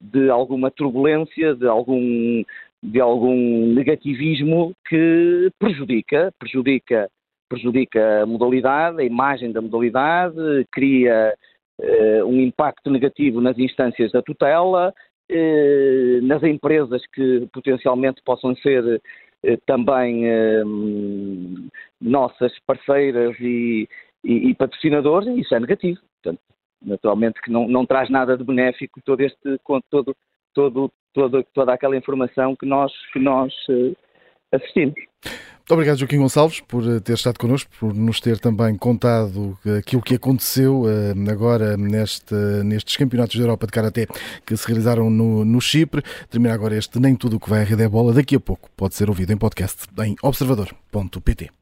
de 0.00 0.30
alguma 0.30 0.70
turbulência, 0.70 1.54
de 1.54 1.66
algum, 1.66 2.42
de 2.82 3.00
algum 3.00 3.66
negativismo 3.74 4.72
que 4.88 5.50
prejudica, 5.58 6.32
prejudica, 6.38 7.10
prejudica 7.48 8.22
a 8.22 8.26
modalidade, 8.26 9.00
a 9.00 9.04
imagem 9.04 9.52
da 9.52 9.60
modalidade, 9.60 10.66
cria 10.72 11.34
uh, 11.80 12.24
um 12.24 12.40
impacto 12.40 12.90
negativo 12.90 13.40
nas 13.40 13.58
instâncias 13.58 14.12
da 14.12 14.22
tutela, 14.22 14.94
uh, 15.30 16.22
nas 16.22 16.42
empresas 16.42 17.02
que 17.12 17.46
potencialmente 17.52 18.22
possam 18.24 18.54
ser 18.56 18.82
uh, 18.84 19.58
também 19.66 20.24
nossas 22.00 22.52
parceiras 22.66 23.36
e, 23.40 23.88
e, 24.24 24.50
e 24.50 24.54
patrocinadores, 24.54 25.28
e 25.28 25.40
isso 25.40 25.54
é 25.54 25.60
negativo. 25.60 26.00
Portanto, 26.22 26.40
naturalmente 26.82 27.40
que 27.42 27.50
não, 27.50 27.68
não 27.68 27.84
traz 27.84 28.08
nada 28.08 28.38
de 28.38 28.44
benéfico 28.44 29.00
todo 29.04 29.20
este, 29.20 29.58
todo, 29.90 30.16
todo, 30.54 30.90
todo, 31.14 31.44
toda 31.54 31.72
aquela 31.72 31.96
informação 31.96 32.56
que 32.56 32.66
nós, 32.66 32.92
que 33.12 33.18
nós 33.18 33.52
uh, 33.68 33.96
assistimos. 34.52 34.94
Muito 35.24 35.74
obrigado, 35.74 35.98
Joaquim 35.98 36.18
Gonçalves, 36.18 36.60
por 36.60 36.82
eh, 36.82 36.98
ter 36.98 37.12
estado 37.12 37.38
connosco, 37.38 37.70
por 37.78 37.94
nos 37.94 38.20
ter 38.20 38.40
também 38.40 38.76
contado 38.76 39.56
aquilo 39.78 40.02
que 40.02 40.16
aconteceu 40.16 40.82
agora 41.30 41.76
neste, 41.76 42.34
nestes 42.64 42.96
campeonatos 42.96 43.36
da 43.36 43.42
Europa 43.42 43.66
de 43.66 43.72
Karaté 43.72 44.06
que 44.44 44.56
se 44.56 44.66
realizaram 44.66 45.08
no, 45.08 45.44
no 45.44 45.60
Chipre. 45.60 46.02
Termina 46.28 46.54
agora 46.54 46.74
este 46.74 46.98
Nem 46.98 47.14
Tudo 47.14 47.36
o 47.36 47.40
que 47.40 47.48
vai 47.48 47.60
à 47.60 47.64
rede 47.64 47.84
é 47.84 47.88
bola. 47.88 48.12
Daqui 48.12 48.34
a 48.34 48.40
pouco 48.40 48.68
pode 48.76 48.96
ser 48.96 49.08
ouvido 49.08 49.32
em 49.32 49.36
podcast 49.36 49.86
em 50.02 50.16
observador.pt. 50.22 51.59